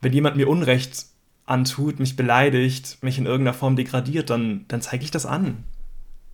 [0.00, 1.04] Wenn jemand mir Unrecht
[1.44, 5.64] antut, mich beleidigt, mich in irgendeiner Form degradiert, dann, dann zeige ich das an.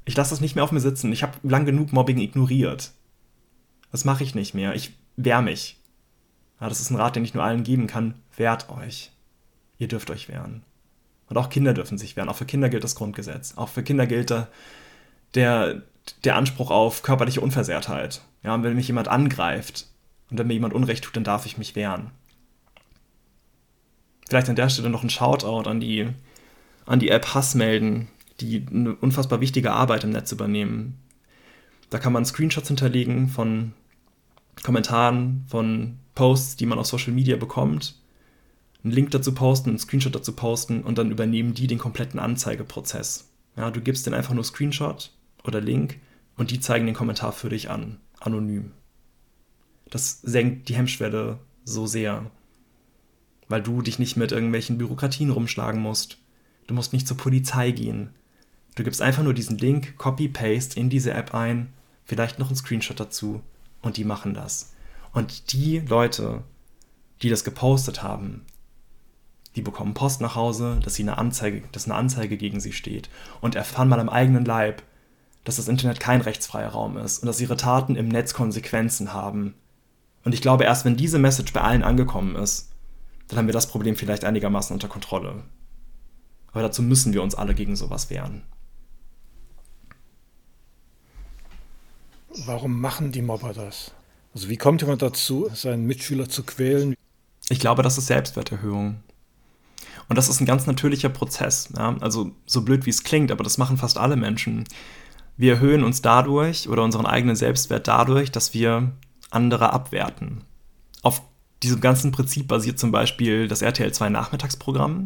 [0.05, 1.11] Ich lasse das nicht mehr auf mir sitzen.
[1.11, 2.93] Ich habe lang genug Mobbing ignoriert.
[3.91, 4.77] Das mache ich nicht mehr.
[4.77, 5.83] Ich wehr mich.
[6.61, 8.15] Ja, das ist ein Rat, den ich nur allen geben kann.
[8.37, 9.11] Wehrt euch.
[9.77, 10.63] Ihr dürft euch wehren.
[11.29, 12.29] Und auch Kinder dürfen sich wehren.
[12.29, 13.55] Auch für Kinder gilt das Grundgesetz.
[13.57, 14.31] Auch für Kinder gilt
[15.35, 15.83] der,
[16.25, 18.23] der, Anspruch auf körperliche Unversehrtheit.
[18.43, 19.87] Ja, und wenn mich jemand angreift
[20.31, 22.11] und wenn mir jemand Unrecht tut, dann darf ich mich wehren.
[24.29, 26.09] Vielleicht an der Stelle noch ein Shoutout an die,
[26.85, 28.09] an die App Hassmelden,
[28.41, 30.99] die eine unfassbar wichtige Arbeit im Netz übernehmen.
[31.91, 33.73] Da kann man Screenshots hinterlegen von
[34.63, 37.95] Kommentaren, von Posts, die man auf Social Media bekommt,
[38.83, 43.29] einen Link dazu posten, einen Screenshot dazu posten und dann übernehmen die den kompletten Anzeigeprozess.
[43.57, 45.13] Ja, du gibst denen einfach nur Screenshot
[45.47, 45.99] oder Link
[46.37, 48.73] und die zeigen den Kommentar für dich an, anonym.
[49.91, 52.31] Das senkt die Hemmschwelle so sehr,
[53.49, 56.19] weil du dich nicht mit irgendwelchen Bürokratien rumschlagen musst.
[56.67, 58.11] Du musst nicht zur Polizei gehen.
[58.75, 61.73] Du gibst einfach nur diesen Link, Copy-Paste in diese App ein,
[62.05, 63.43] vielleicht noch einen Screenshot dazu
[63.83, 64.75] und die machen das.
[65.13, 66.43] Und die Leute,
[67.23, 68.45] die das gepostet haben,
[69.55, 73.09] die bekommen Post nach Hause, dass sie eine Anzeige, dass eine Anzeige gegen sie steht
[73.41, 74.83] und erfahren mal am eigenen Leib,
[75.47, 79.55] dass das Internet kein rechtsfreier Raum ist und dass ihre Taten im Netz Konsequenzen haben.
[80.25, 82.73] Und ich glaube, erst wenn diese Message bei allen angekommen ist,
[83.29, 85.45] dann haben wir das Problem vielleicht einigermaßen unter Kontrolle.
[86.51, 88.43] Aber dazu müssen wir uns alle gegen sowas wehren.
[92.45, 93.93] Warum machen die Mobber das?
[94.35, 96.97] Also wie kommt jemand dazu, seinen Mitschüler zu quälen?
[97.49, 98.97] Ich glaube, das ist Selbstwerterhöhung.
[100.09, 101.69] Und das ist ein ganz natürlicher Prozess.
[101.77, 101.97] Ja?
[102.01, 104.65] Also so blöd wie es klingt, aber das machen fast alle Menschen.
[105.37, 108.93] Wir erhöhen uns dadurch oder unseren eigenen Selbstwert dadurch, dass wir
[109.31, 110.45] andere abwerten.
[111.03, 111.23] Auf
[111.63, 115.05] diesem ganzen Prinzip basiert zum Beispiel das RTL 2 Nachmittagsprogramm.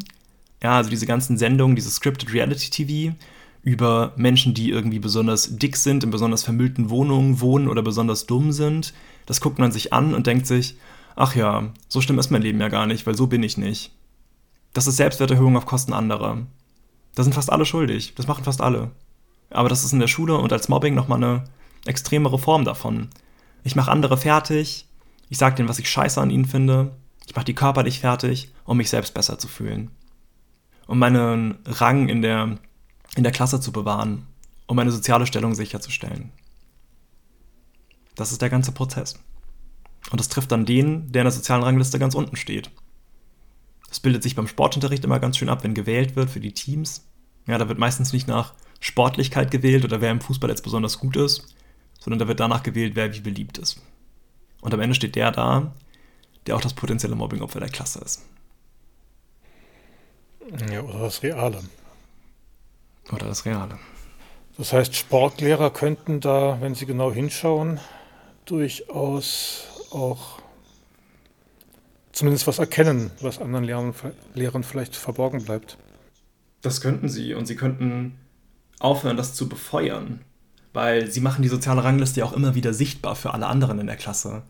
[0.61, 3.15] Ja, also diese ganzen Sendungen, dieses Scripted Reality TV
[3.63, 8.51] über Menschen, die irgendwie besonders dick sind, in besonders vermüllten Wohnungen wohnen oder besonders dumm
[8.51, 8.93] sind.
[9.25, 10.75] Das guckt man sich an und denkt sich,
[11.15, 13.91] ach ja, so schlimm ist mein Leben ja gar nicht, weil so bin ich nicht.
[14.73, 16.37] Das ist Selbstwerterhöhung auf Kosten anderer.
[17.15, 18.13] Da sind fast alle schuldig.
[18.15, 18.91] Das machen fast alle.
[19.51, 21.43] Aber das ist in der Schule und als Mobbing nochmal eine
[21.85, 23.09] extremere Form davon.
[23.63, 24.87] Ich mache andere fertig,
[25.29, 26.95] ich sage denen, was ich scheiße an ihnen finde,
[27.25, 29.91] ich mache die körperlich fertig, um mich selbst besser zu fühlen.
[30.87, 32.57] Um meinen Rang in der,
[33.15, 34.25] in der Klasse zu bewahren,
[34.67, 36.31] um meine soziale Stellung sicherzustellen.
[38.15, 39.19] Das ist der ganze Prozess.
[40.09, 42.71] Und das trifft dann den, der in der sozialen Rangliste ganz unten steht.
[43.87, 47.07] Das bildet sich beim Sportunterricht immer ganz schön ab, wenn gewählt wird für die Teams.
[47.47, 51.15] Ja, da wird meistens nicht nach Sportlichkeit gewählt oder wer im Fußball jetzt besonders gut
[51.15, 51.55] ist,
[51.99, 53.79] sondern da wird danach gewählt, wer wie beliebt ist.
[54.59, 55.73] Und am Ende steht der da,
[56.45, 58.23] der auch das potenzielle Mobbingopfer der Klasse ist.
[60.69, 61.61] Ja, oder das Reale.
[63.11, 63.77] Oder das Reale.
[64.57, 67.79] Das heißt, Sportlehrer könnten da, wenn sie genau hinschauen,
[68.45, 70.39] durchaus auch
[72.11, 73.93] zumindest was erkennen, was anderen Lehrern,
[74.33, 75.77] Lehrern vielleicht verborgen bleibt.
[76.61, 78.17] Das könnten sie und sie könnten
[78.83, 80.21] aufhören, das zu befeuern,
[80.73, 83.87] weil sie machen die soziale Rangliste ja auch immer wieder sichtbar für alle anderen in
[83.87, 84.43] der Klasse.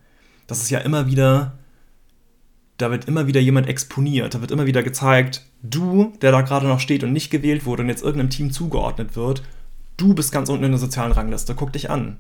[0.48, 1.54] Das ist ja immer wieder,
[2.78, 6.68] da wird immer wieder jemand exponiert, da wird immer wieder gezeigt, du, der da gerade
[6.68, 9.44] noch steht und nicht gewählt wurde und jetzt irgendeinem Team zugeordnet wird,
[9.98, 12.18] du bist ganz unten in der sozialen Rangliste, guck dich an.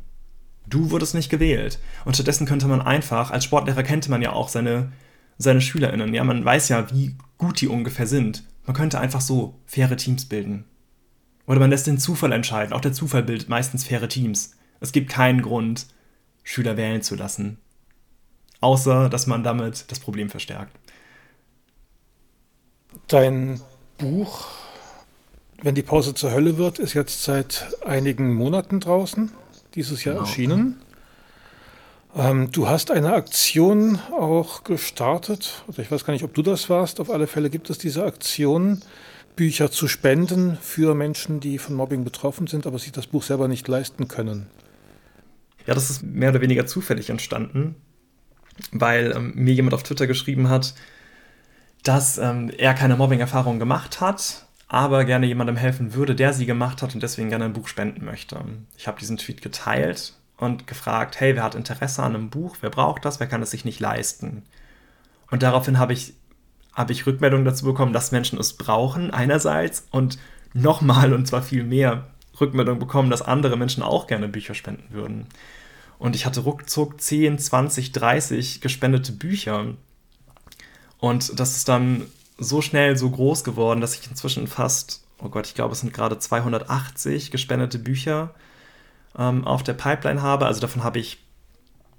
[0.67, 1.79] Du wurdest nicht gewählt.
[2.05, 4.91] Und stattdessen könnte man einfach, als Sportlehrer kennt man ja auch seine
[5.41, 6.13] seine SchülerInnen.
[6.13, 8.43] Ja, man weiß ja, wie gut die ungefähr sind.
[8.65, 10.65] Man könnte einfach so faire Teams bilden.
[11.47, 12.73] Oder man lässt den Zufall entscheiden.
[12.73, 14.55] Auch der Zufall bildet meistens faire Teams.
[14.79, 15.87] Es gibt keinen Grund,
[16.43, 17.57] Schüler wählen zu lassen.
[18.61, 20.75] Außer, dass man damit das Problem verstärkt.
[23.07, 23.59] Dein
[23.97, 24.47] Buch,
[25.61, 29.31] wenn die Pause zur Hölle wird, ist jetzt seit einigen Monaten draußen,
[29.75, 30.27] dieses Jahr genau.
[30.27, 30.81] erschienen.
[32.15, 36.69] Ähm, du hast eine Aktion auch gestartet, oder ich weiß gar nicht, ob du das
[36.69, 36.99] warst.
[36.99, 38.81] Auf alle Fälle gibt es diese Aktion,
[39.35, 43.47] Bücher zu spenden für Menschen, die von Mobbing betroffen sind, aber sich das Buch selber
[43.47, 44.47] nicht leisten können.
[45.65, 47.75] Ja, das ist mehr oder weniger zufällig entstanden,
[48.71, 50.73] weil ähm, mir jemand auf Twitter geschrieben hat,
[51.83, 56.81] dass ähm, er keine Mobbing-Erfahrung gemacht hat, aber gerne jemandem helfen würde, der sie gemacht
[56.81, 58.39] hat und deswegen gerne ein Buch spenden möchte.
[58.77, 62.69] Ich habe diesen Tweet geteilt und gefragt, hey, wer hat Interesse an einem Buch, wer
[62.69, 64.43] braucht das, wer kann es sich nicht leisten?
[65.29, 66.13] Und daraufhin habe ich,
[66.73, 70.17] hab ich Rückmeldungen dazu bekommen, dass Menschen es brauchen, einerseits, und
[70.53, 72.07] nochmal, und zwar viel mehr
[72.39, 75.27] Rückmeldungen bekommen, dass andere Menschen auch gerne Bücher spenden würden.
[75.99, 79.75] Und ich hatte ruckzuck 10, 20, 30 gespendete Bücher.
[80.99, 82.07] Und das ist dann
[82.37, 85.93] so schnell so groß geworden, dass ich inzwischen fast, oh Gott, ich glaube, es sind
[85.93, 88.33] gerade 280 gespendete Bücher
[89.17, 90.47] ähm, auf der Pipeline habe.
[90.47, 91.19] Also davon habe ich,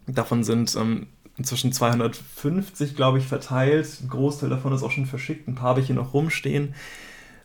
[0.08, 1.06] davon sind ähm,
[1.36, 3.88] inzwischen 250, glaube ich, verteilt.
[4.02, 5.48] Ein Großteil davon ist auch schon verschickt.
[5.48, 6.74] Ein paar habe ich hier noch rumstehen.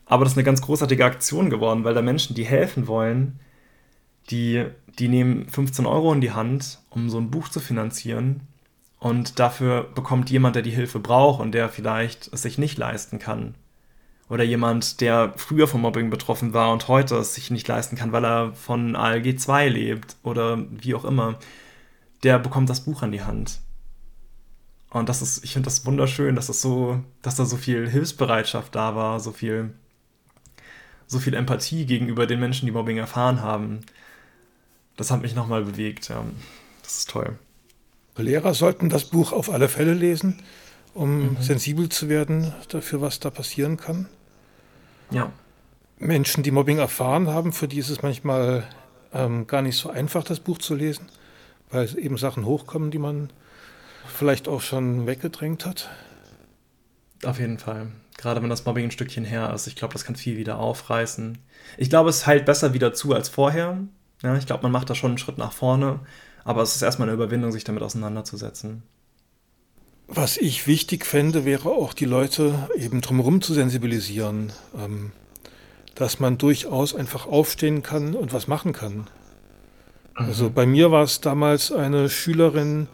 [0.05, 3.39] Aber das ist eine ganz großartige Aktion geworden, weil da Menschen, die helfen wollen,
[4.29, 4.65] die,
[4.99, 8.41] die nehmen 15 Euro in die Hand, um so ein Buch zu finanzieren.
[8.99, 13.19] Und dafür bekommt jemand, der die Hilfe braucht und der vielleicht es sich nicht leisten
[13.19, 13.53] kann
[14.27, 18.11] Oder jemand, der früher vom Mobbing betroffen war und heute es sich nicht leisten kann,
[18.11, 21.37] weil er von ALG 2 lebt oder wie auch immer,
[22.23, 23.59] der bekommt das Buch an die Hand.
[24.89, 28.73] Und das ist, ich finde das wunderschön, dass das so, dass da so viel Hilfsbereitschaft
[28.73, 29.73] da war, so viel,
[31.07, 33.81] so viel Empathie gegenüber den Menschen, die Mobbing erfahren haben.
[34.95, 36.23] Das hat mich nochmal bewegt, ja.
[36.83, 37.37] Das ist toll.
[38.15, 40.41] Lehrer sollten das Buch auf alle Fälle lesen,
[40.93, 41.37] um mhm.
[41.41, 44.07] sensibel zu werden dafür, was da passieren kann.
[45.11, 45.31] Ja.
[45.99, 48.67] Menschen, die Mobbing erfahren haben, für die ist es manchmal
[49.13, 51.09] ähm, gar nicht so einfach, das Buch zu lesen,
[51.69, 53.29] weil eben Sachen hochkommen, die man
[54.17, 55.89] vielleicht auch schon weggedrängt hat.
[57.23, 57.87] Auf jeden Fall.
[58.17, 59.67] Gerade wenn das Mobbing ein Stückchen her ist.
[59.67, 61.37] Ich glaube, das kann viel wieder aufreißen.
[61.77, 63.77] Ich glaube, es heilt besser wieder zu als vorher.
[64.23, 65.99] Ja, ich glaube, man macht da schon einen Schritt nach vorne.
[66.43, 68.83] Aber es ist erstmal eine Überwindung, sich damit auseinanderzusetzen.
[70.07, 75.11] Was ich wichtig fände, wäre auch die Leute eben drumherum zu sensibilisieren, ähm,
[75.95, 79.07] dass man durchaus einfach aufstehen kann und was machen kann.
[80.15, 80.53] Also mhm.
[80.53, 82.87] bei mir war es damals eine Schülerin,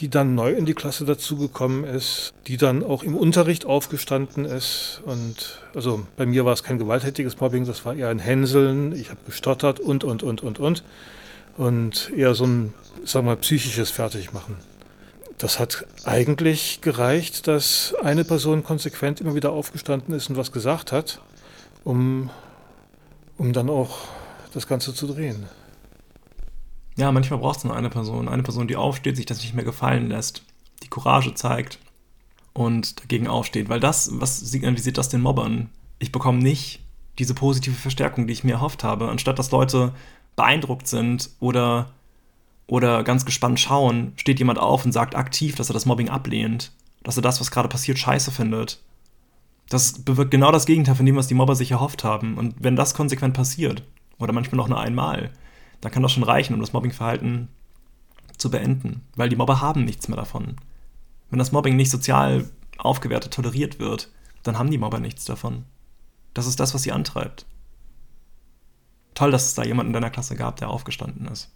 [0.00, 5.00] die dann neu in die Klasse dazugekommen ist, die dann auch im Unterricht aufgestanden ist.
[5.04, 9.10] Und also bei mir war es kein gewalttätiges Mobbing, das war eher ein Hänseln, ich
[9.10, 10.82] habe gestottert und, und, und, und, und.
[11.56, 12.74] Und eher so ein,
[13.04, 14.56] sagen wir mal, psychisches Fertigmachen.
[15.38, 20.90] Das hat eigentlich gereicht, dass eine Person konsequent immer wieder aufgestanden ist und was gesagt
[20.90, 21.20] hat,
[21.84, 22.30] um,
[23.38, 23.98] um dann auch
[24.52, 25.46] das Ganze zu drehen.
[26.96, 28.28] Ja, manchmal braucht es nur eine Person.
[28.28, 30.44] Eine Person, die aufsteht, sich das nicht mehr gefallen lässt,
[30.82, 31.78] die Courage zeigt
[32.52, 33.68] und dagegen aufsteht.
[33.68, 35.70] Weil das, was signalisiert das den Mobbern?
[35.98, 36.80] Ich bekomme nicht
[37.18, 39.08] diese positive Verstärkung, die ich mir erhofft habe.
[39.08, 39.92] Anstatt dass Leute
[40.36, 41.90] beeindruckt sind oder
[42.66, 46.72] oder ganz gespannt schauen, steht jemand auf und sagt aktiv, dass er das Mobbing ablehnt,
[47.02, 48.80] dass er das, was gerade passiert, scheiße findet.
[49.68, 52.38] Das bewirkt genau das Gegenteil von dem, was die Mobber sich erhofft haben.
[52.38, 53.82] Und wenn das konsequent passiert,
[54.18, 55.30] oder manchmal noch nur einmal,
[55.84, 57.48] dann kann das schon reichen, um das Mobbingverhalten
[58.36, 59.02] zu beenden.
[59.14, 60.56] Weil die Mobber haben nichts mehr davon.
[61.30, 64.10] Wenn das Mobbing nicht sozial aufgewertet toleriert wird,
[64.42, 65.64] dann haben die Mobber nichts davon.
[66.34, 67.46] Das ist das, was sie antreibt.
[69.14, 71.54] Toll, dass es da jemanden in deiner Klasse gab, der aufgestanden ist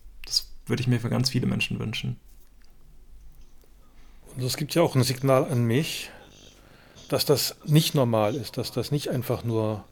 [0.68, 2.16] würde ich mir für ganz viele Menschen wünschen.
[4.36, 6.10] Und es gibt ja auch ein Signal an mich,
[7.08, 9.84] dass das nicht normal ist, dass das nicht einfach nur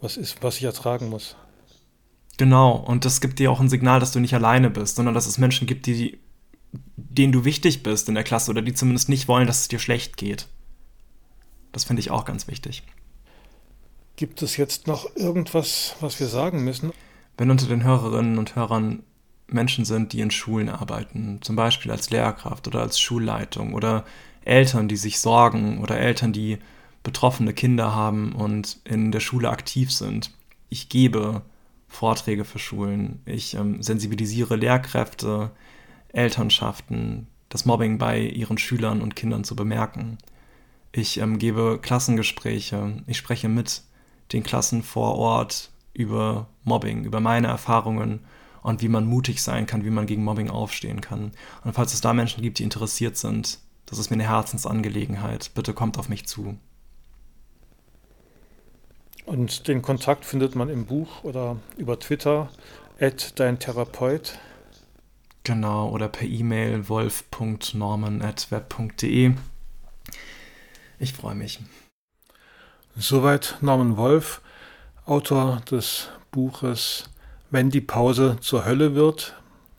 [0.00, 1.36] was ist, was ich ertragen muss.
[2.38, 5.26] Genau, und das gibt dir auch ein Signal, dass du nicht alleine bist, sondern dass
[5.26, 6.18] es Menschen gibt, die,
[6.96, 9.78] denen du wichtig bist in der Klasse oder die zumindest nicht wollen, dass es dir
[9.78, 10.48] schlecht geht.
[11.72, 12.82] Das finde ich auch ganz wichtig.
[14.16, 16.92] Gibt es jetzt noch irgendwas, was wir sagen müssen?
[17.36, 19.02] Wenn unter den Hörerinnen und Hörern
[19.46, 24.04] Menschen sind, die in Schulen arbeiten, zum Beispiel als Lehrkraft oder als Schulleitung oder
[24.44, 26.58] Eltern, die sich sorgen oder Eltern, die
[27.02, 30.30] betroffene Kinder haben und in der Schule aktiv sind.
[30.68, 31.42] Ich gebe
[31.92, 35.50] Vorträge für Schulen, ich ähm, sensibilisiere Lehrkräfte,
[36.08, 40.16] Elternschaften, das Mobbing bei ihren Schülern und Kindern zu bemerken.
[40.90, 43.82] Ich ähm, gebe Klassengespräche, ich spreche mit
[44.32, 48.20] den Klassen vor Ort über Mobbing, über meine Erfahrungen
[48.62, 51.32] und wie man mutig sein kann, wie man gegen Mobbing aufstehen kann.
[51.62, 55.74] Und falls es da Menschen gibt, die interessiert sind, das ist mir eine Herzensangelegenheit, bitte
[55.74, 56.56] kommt auf mich zu.
[59.24, 62.48] Und den Kontakt findet man im Buch oder über Twitter,
[63.00, 64.38] at dein Therapeut.
[65.44, 69.34] Genau, oder per E-Mail wolf.norman.web.de.
[70.98, 71.60] Ich freue mich.
[72.96, 74.40] Soweit Norman Wolf,
[75.06, 77.08] Autor des Buches
[77.52, 79.36] wenn die Pause zur Hölle wird,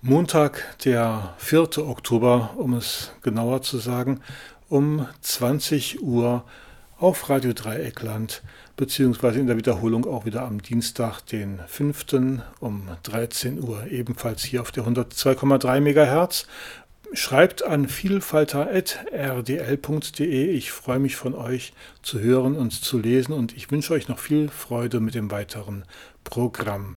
[0.00, 1.78] Montag, der 4.
[1.78, 4.20] Oktober, um es genauer zu sagen,
[4.68, 6.44] um 20 Uhr
[6.98, 8.42] auf Radio Dreieckland,
[8.76, 12.06] beziehungsweise in der Wiederholung auch wieder am Dienstag, den 5.
[12.60, 16.46] um 13 Uhr, ebenfalls hier auf der 102,3 MHz.
[17.12, 20.50] Schreibt an vielfalter.rdl.de.
[20.50, 24.18] Ich freue mich von euch zu hören und zu lesen und ich wünsche euch noch
[24.18, 25.84] viel Freude mit dem weiteren
[26.24, 26.92] Programm.